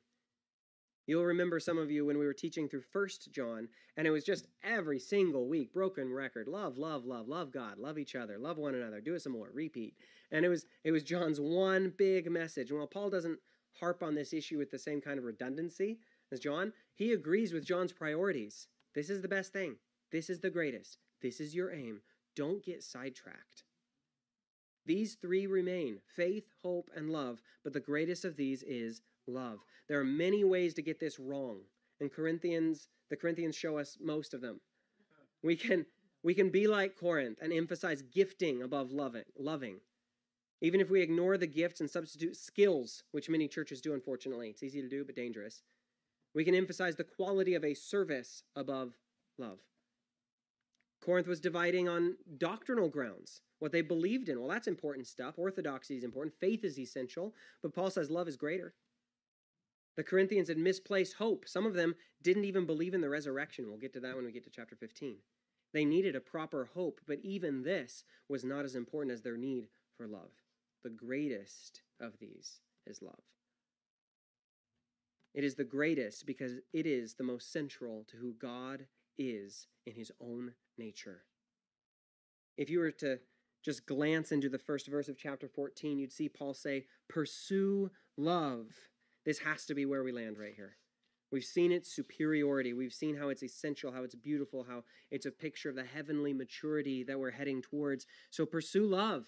You'll 1.10 1.26
remember 1.26 1.60
some 1.60 1.80
of 1.80 1.90
you 1.90 2.06
when 2.06 2.20
we 2.20 2.26
were 2.28 2.36
teaching 2.36 2.70
through 2.70 2.84
First 2.84 3.32
John, 3.32 3.68
and 3.98 4.06
it 4.06 4.12
was 4.12 4.24
just 4.24 4.46
every 4.64 5.00
single 5.00 5.48
week, 5.48 5.74
broken 5.74 6.14
record. 6.14 6.48
Love, 6.48 6.78
love, 6.78 7.04
love, 7.04 7.28
love 7.28 7.52
God, 7.52 7.80
love 7.80 7.98
each 7.98 8.14
other, 8.14 8.38
love 8.38 8.60
one 8.60 8.76
another, 8.76 9.02
do 9.02 9.16
it 9.16 9.24
some 9.24 9.34
more, 9.34 9.50
repeat. 9.52 9.96
And 10.32 10.46
it 10.46 10.50
was 10.50 10.68
it 10.84 10.92
was 10.92 11.02
John's 11.02 11.42
one 11.42 11.94
big 11.98 12.30
message. 12.30 12.70
And 12.70 12.78
while 12.78 12.86
Paul 12.86 13.10
doesn't 13.10 13.40
harp 13.80 14.04
on 14.04 14.14
this 14.14 14.34
issue 14.34 14.60
with 14.60 14.70
the 14.70 14.78
same 14.78 15.02
kind 15.02 15.18
of 15.18 15.26
redundancy 15.26 15.98
as 16.32 16.40
John, 16.40 16.74
he 16.94 17.14
agrees 17.14 17.54
with 17.54 17.66
John's 17.66 17.92
priorities. 17.92 18.68
This 18.94 19.10
is 19.10 19.24
the 19.24 19.28
best 19.28 19.52
thing. 19.52 19.78
This 20.12 20.30
is 20.30 20.42
the 20.42 20.52
greatest. 20.52 21.00
This 21.24 21.40
is 21.40 21.56
your 21.56 21.74
aim. 21.74 22.02
Don't 22.36 22.64
get 22.64 22.84
sidetracked. 22.84 23.64
These 24.86 25.16
three 25.16 25.48
remain 25.48 26.02
faith, 26.06 26.46
hope, 26.62 26.92
and 26.96 27.10
love, 27.10 27.42
but 27.64 27.74
the 27.74 27.80
greatest 27.80 28.26
of 28.26 28.36
these 28.36 28.62
is 28.62 29.02
love. 29.30 29.60
There 29.88 30.00
are 30.00 30.06
many 30.06 30.44
ways 30.44 30.74
to 30.76 30.82
get 30.82 31.00
this 31.00 31.20
wrong, 31.20 31.62
and 32.00 32.12
Corinthians, 32.12 32.90
the 33.10 33.16
Corinthians 33.16 33.56
show 33.56 33.78
us 33.78 33.98
most 34.02 34.34
of 34.34 34.42
them. 34.42 34.60
We 35.44 35.56
can 35.56 35.86
we 36.22 36.34
can 36.34 36.50
be 36.50 36.68
like 36.68 36.98
Corinth 36.98 37.40
and 37.42 37.54
emphasize 37.54 38.02
gifting 38.02 38.62
above 38.62 38.92
loving, 38.92 39.24
loving. 39.38 39.80
Even 40.62 40.82
if 40.82 40.90
we 40.90 41.02
ignore 41.02 41.38
the 41.38 41.48
gifts 41.48 41.80
and 41.80 41.90
substitute 41.90 42.36
skills, 42.36 43.04
which 43.12 43.30
many 43.30 43.48
churches 43.48 43.80
do 43.80 43.94
unfortunately. 43.94 44.50
It's 44.50 44.64
easy 44.64 44.82
to 44.82 44.90
do 44.90 45.06
but 45.06 45.16
dangerous. 45.16 45.64
We 46.36 46.44
can 46.44 46.56
emphasize 46.56 46.96
the 46.96 47.06
quality 47.06 47.56
of 47.56 47.64
a 47.64 47.74
service 47.74 48.44
above 48.56 48.98
love. 49.38 49.60
Corinth 51.02 51.28
was 51.28 51.40
dividing 51.40 51.88
on 51.88 52.18
doctrinal 52.38 52.90
grounds, 52.90 53.42
what 53.60 53.72
they 53.72 53.82
believed 53.82 54.28
in. 54.28 54.40
Well, 54.40 54.50
that's 54.50 54.68
important 54.68 55.08
stuff. 55.08 55.36
Orthodoxy 55.38 55.96
is 55.96 56.04
important. 56.04 56.36
Faith 56.40 56.66
is 56.66 56.78
essential. 56.78 57.34
But 57.62 57.74
Paul 57.74 57.90
says 57.90 58.12
love 58.12 58.28
is 58.28 58.36
greater. 58.36 58.74
The 60.00 60.06
Corinthians 60.06 60.48
had 60.48 60.58
misplaced 60.58 61.16
hope. 61.16 61.46
Some 61.46 61.66
of 61.66 61.74
them 61.74 61.94
didn't 62.22 62.46
even 62.46 62.66
believe 62.66 62.94
in 62.94 63.02
the 63.02 63.10
resurrection. 63.10 63.68
We'll 63.68 63.80
get 63.80 63.92
to 63.92 64.00
that 64.00 64.16
when 64.16 64.24
we 64.24 64.32
get 64.32 64.46
to 64.46 64.50
chapter 64.50 64.74
15. 64.74 65.18
They 65.74 65.84
needed 65.84 66.16
a 66.16 66.22
proper 66.22 66.70
hope, 66.74 67.02
but 67.06 67.20
even 67.22 67.64
this 67.64 68.06
was 68.30 68.46
not 68.46 68.64
as 68.64 68.76
important 68.76 69.12
as 69.12 69.22
their 69.22 69.36
need 69.36 69.68
for 69.98 70.08
love. 70.08 70.32
The 70.86 70.90
greatest 70.90 71.82
of 72.00 72.18
these 72.18 72.62
is 72.88 73.02
love. 73.02 73.20
It 75.34 75.44
is 75.44 75.56
the 75.56 75.66
greatest 75.66 76.26
because 76.26 76.54
it 76.72 76.86
is 76.86 77.16
the 77.16 77.26
most 77.26 77.52
central 77.52 78.06
to 78.08 78.16
who 78.16 78.36
God 78.40 78.86
is 79.18 79.68
in 79.86 79.96
his 79.96 80.14
own 80.22 80.54
nature. 80.78 81.26
If 82.58 82.70
you 82.70 82.80
were 82.80 82.92
to 82.92 83.20
just 83.66 83.86
glance 83.86 84.32
into 84.32 84.48
the 84.48 84.58
first 84.58 84.88
verse 84.88 85.10
of 85.10 85.18
chapter 85.18 85.50
14, 85.50 86.00
you'd 86.00 86.14
see 86.14 86.30
Paul 86.30 86.54
say, 86.54 86.86
Pursue 87.10 87.92
love 88.16 88.68
this 89.30 89.38
has 89.38 89.64
to 89.64 89.76
be 89.76 89.86
where 89.86 90.04
we 90.04 90.12
land 90.12 90.40
right 90.40 90.56
here. 90.56 90.76
We've 91.32 91.44
seen 91.44 91.72
its 91.72 91.94
superiority. 91.94 92.74
We've 92.74 92.92
seen 92.92 93.16
how 93.16 93.30
it's 93.30 93.44
essential, 93.44 93.92
how 93.92 94.02
it's 94.02 94.16
beautiful, 94.16 94.66
how 94.68 94.84
it's 95.12 95.28
a 95.28 95.32
picture 95.32 95.70
of 95.70 95.76
the 95.76 95.84
heavenly 95.84 96.34
maturity 96.34 97.04
that 97.04 97.20
we're 97.20 97.30
heading 97.30 97.62
towards. 97.62 98.08
So 98.32 98.44
pursue 98.48 98.88
love. 98.88 99.28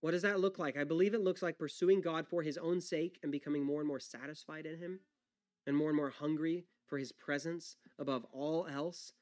What 0.00 0.10
does 0.10 0.22
that 0.22 0.40
look 0.40 0.58
like? 0.58 0.76
I 0.76 0.82
believe 0.82 1.14
it 1.14 1.22
looks 1.22 1.42
like 1.42 1.60
pursuing 1.60 2.00
God 2.00 2.26
for 2.26 2.42
his 2.42 2.58
own 2.58 2.80
sake 2.80 3.20
and 3.22 3.30
becoming 3.30 3.64
more 3.64 3.78
and 3.78 3.86
more 3.86 4.00
satisfied 4.00 4.66
in 4.66 4.76
him 4.80 4.98
and 5.64 5.76
more 5.76 5.90
and 5.90 5.96
more 5.96 6.10
hungry 6.10 6.64
for 6.88 6.98
his 6.98 7.12
presence 7.12 7.76
above 8.00 8.26
all 8.32 8.66
else. 8.66 9.12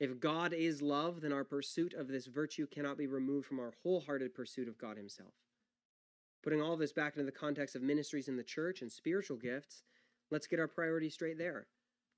If 0.00 0.18
God 0.18 0.52
is 0.52 0.82
love, 0.82 1.20
then 1.20 1.32
our 1.32 1.44
pursuit 1.44 1.94
of 1.94 2.08
this 2.08 2.26
virtue 2.26 2.66
cannot 2.66 2.98
be 2.98 3.06
removed 3.06 3.46
from 3.46 3.60
our 3.60 3.74
wholehearted 3.84 4.34
pursuit 4.34 4.66
of 4.66 4.76
God 4.76 4.96
himself. 4.96 5.34
Putting 6.44 6.60
all 6.60 6.76
this 6.76 6.92
back 6.92 7.14
into 7.14 7.24
the 7.24 7.32
context 7.32 7.74
of 7.74 7.80
ministries 7.80 8.28
in 8.28 8.36
the 8.36 8.42
church 8.42 8.82
and 8.82 8.92
spiritual 8.92 9.38
gifts, 9.38 9.82
let's 10.30 10.46
get 10.46 10.60
our 10.60 10.68
priorities 10.68 11.14
straight 11.14 11.38
there. 11.38 11.68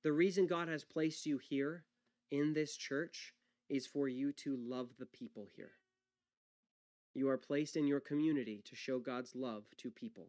The 0.03 0.13
reason 0.13 0.49
God 0.49 0.67
has 0.67 0.83
placed 0.83 1.27
you 1.27 1.39
here 1.39 1.85
in 2.33 2.53
this 2.53 2.77
church 2.77 3.35
is 3.69 3.87
for 3.87 4.09
you 4.09 4.33
to 4.33 4.57
love 4.57 4.89
the 4.99 5.07
people 5.07 5.47
here. 5.55 5.71
You 7.15 7.29
are 7.29 7.39
placed 7.39 7.77
in 7.77 7.87
your 7.87 8.01
community 8.01 8.63
to 8.65 8.75
show 8.75 8.99
God's 8.99 9.37
love 9.37 9.63
to 9.79 9.93
people. 9.93 10.27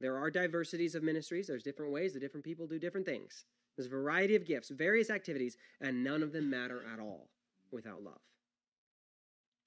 There 0.00 0.16
are 0.16 0.30
diversities 0.30 0.94
of 0.94 1.02
ministries, 1.02 1.48
there's 1.48 1.64
different 1.64 1.90
ways 1.90 2.12
that 2.12 2.20
different 2.20 2.44
people 2.44 2.68
do 2.68 2.78
different 2.78 3.06
things. 3.06 3.46
There's 3.76 3.86
a 3.88 3.90
variety 3.90 4.36
of 4.36 4.46
gifts, 4.46 4.70
various 4.70 5.10
activities, 5.10 5.56
and 5.80 6.04
none 6.04 6.22
of 6.22 6.32
them 6.32 6.48
matter 6.48 6.84
at 6.92 7.00
all 7.00 7.30
without 7.72 8.04
love. 8.04 8.20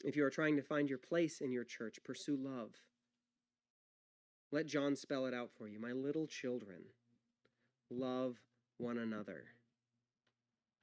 If 0.06 0.16
you 0.16 0.24
are 0.24 0.30
trying 0.30 0.56
to 0.56 0.62
find 0.62 0.88
your 0.88 0.98
place 0.98 1.42
in 1.42 1.52
your 1.52 1.66
church, 1.66 1.98
pursue 2.06 2.38
love. 2.38 2.72
Let 4.52 4.66
John 4.66 4.96
spell 4.96 5.26
it 5.26 5.34
out 5.34 5.52
for 5.58 5.68
you. 5.68 5.80
My 5.80 5.92
little 5.92 6.26
children, 6.26 6.82
love 7.92 8.38
one 8.78 8.98
another. 8.98 9.44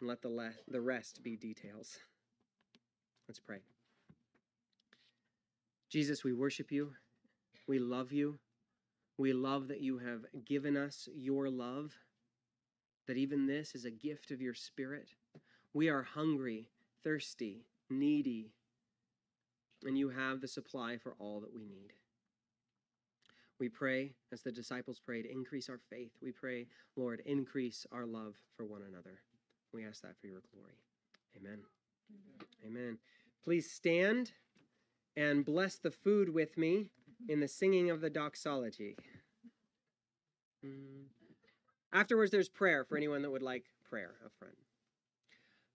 And 0.01 0.09
let 0.09 0.23
the, 0.23 0.29
le- 0.29 0.55
the 0.69 0.81
rest 0.81 1.23
be 1.23 1.37
details. 1.37 1.99
Let's 3.29 3.41
pray. 3.41 3.59
Jesus, 5.91 6.23
we 6.23 6.33
worship 6.33 6.71
you. 6.71 6.93
We 7.67 7.79
love 7.79 8.13
you. 8.13 8.39
We 9.19 9.33
love 9.33 9.69
that 9.69 9.81
you 9.81 9.99
have 9.99 10.27
given 10.45 10.77
us 10.77 11.09
your 11.15 11.49
love, 11.49 11.95
that 13.09 13.17
even 13.17 13.47
this 13.47 13.75
is 13.75 13.85
a 13.85 13.91
gift 13.91 14.31
of 14.31 14.43
your 14.43 14.55
Spirit. 14.55 15.09
We 15.73 15.89
are 15.89 16.03
hungry, 16.03 16.69
thirsty, 17.03 17.65
needy, 17.89 18.53
and 19.85 19.97
you 19.97 20.11
have 20.11 20.41
the 20.41 20.49
supply 20.49 20.99
for 20.99 21.15
all 21.19 21.41
that 21.41 21.55
we 21.55 21.65
need. 21.65 21.93
We 23.59 23.69
pray, 23.69 24.13
as 24.33 24.43
the 24.43 24.53
disciples 24.53 25.01
prayed, 25.01 25.25
increase 25.25 25.69
our 25.69 25.81
faith. 25.91 26.13
We 26.23 26.31
pray, 26.31 26.67
Lord, 26.97 27.23
increase 27.25 27.87
our 27.91 28.05
love 28.05 28.37
for 28.57 28.67
one 28.67 28.83
another. 28.87 29.21
We 29.73 29.87
ask 29.87 30.03
that 30.03 30.17
for 30.21 30.27
your 30.27 30.43
glory. 30.55 30.79
Amen. 31.37 31.61
Amen. 32.11 32.49
Amen. 32.67 32.99
Please 33.43 33.71
stand 33.71 34.33
and 35.17 35.45
bless 35.45 35.77
the 35.77 35.91
food 35.91 36.29
with 36.29 36.59
me 36.59 36.91
in 37.29 37.41
the 37.41 37.49
singing 37.49 37.91
of 37.91 38.01
the 38.01 38.11
doxology. 38.11 38.97
Afterwards, 41.93 42.31
there's 42.31 42.49
prayer 42.49 42.85
for 42.85 42.97
anyone 42.97 43.23
that 43.23 43.31
would 43.31 43.43
like 43.43 43.65
prayer 43.89 44.17
up 44.25 44.33
front. 44.39 44.57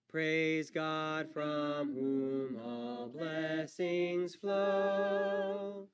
Praise 0.10 0.70
God 0.70 1.30
from 1.34 1.94
whom 1.96 2.60
all 2.64 3.08
blessings 3.08 4.36
flow. 4.36 5.88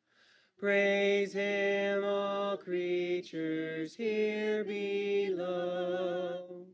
Praise 0.59 1.33
him, 1.33 2.05
all 2.05 2.57
creatures 2.57 3.95
here 3.95 4.65
below. 4.65 6.67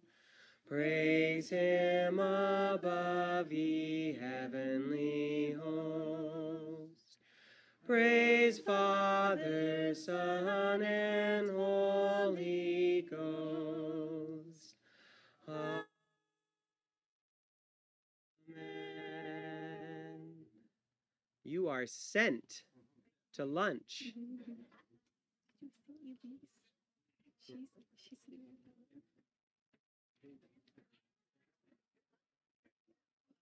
Praise 0.68 1.50
him 1.50 2.20
above, 2.20 3.52
ye 3.52 4.14
heavenly 4.20 5.56
hosts. 5.64 7.18
Praise 7.86 8.60
Father, 8.60 9.94
Son, 9.96 10.84
and 10.84 11.50
Holy 11.52 13.06
Ghost. 13.10 14.76
Amen. 15.50 15.86
You 21.44 21.70
are 21.70 21.88
sent 21.88 22.64
to 23.34 23.46
lunch. 23.46 24.14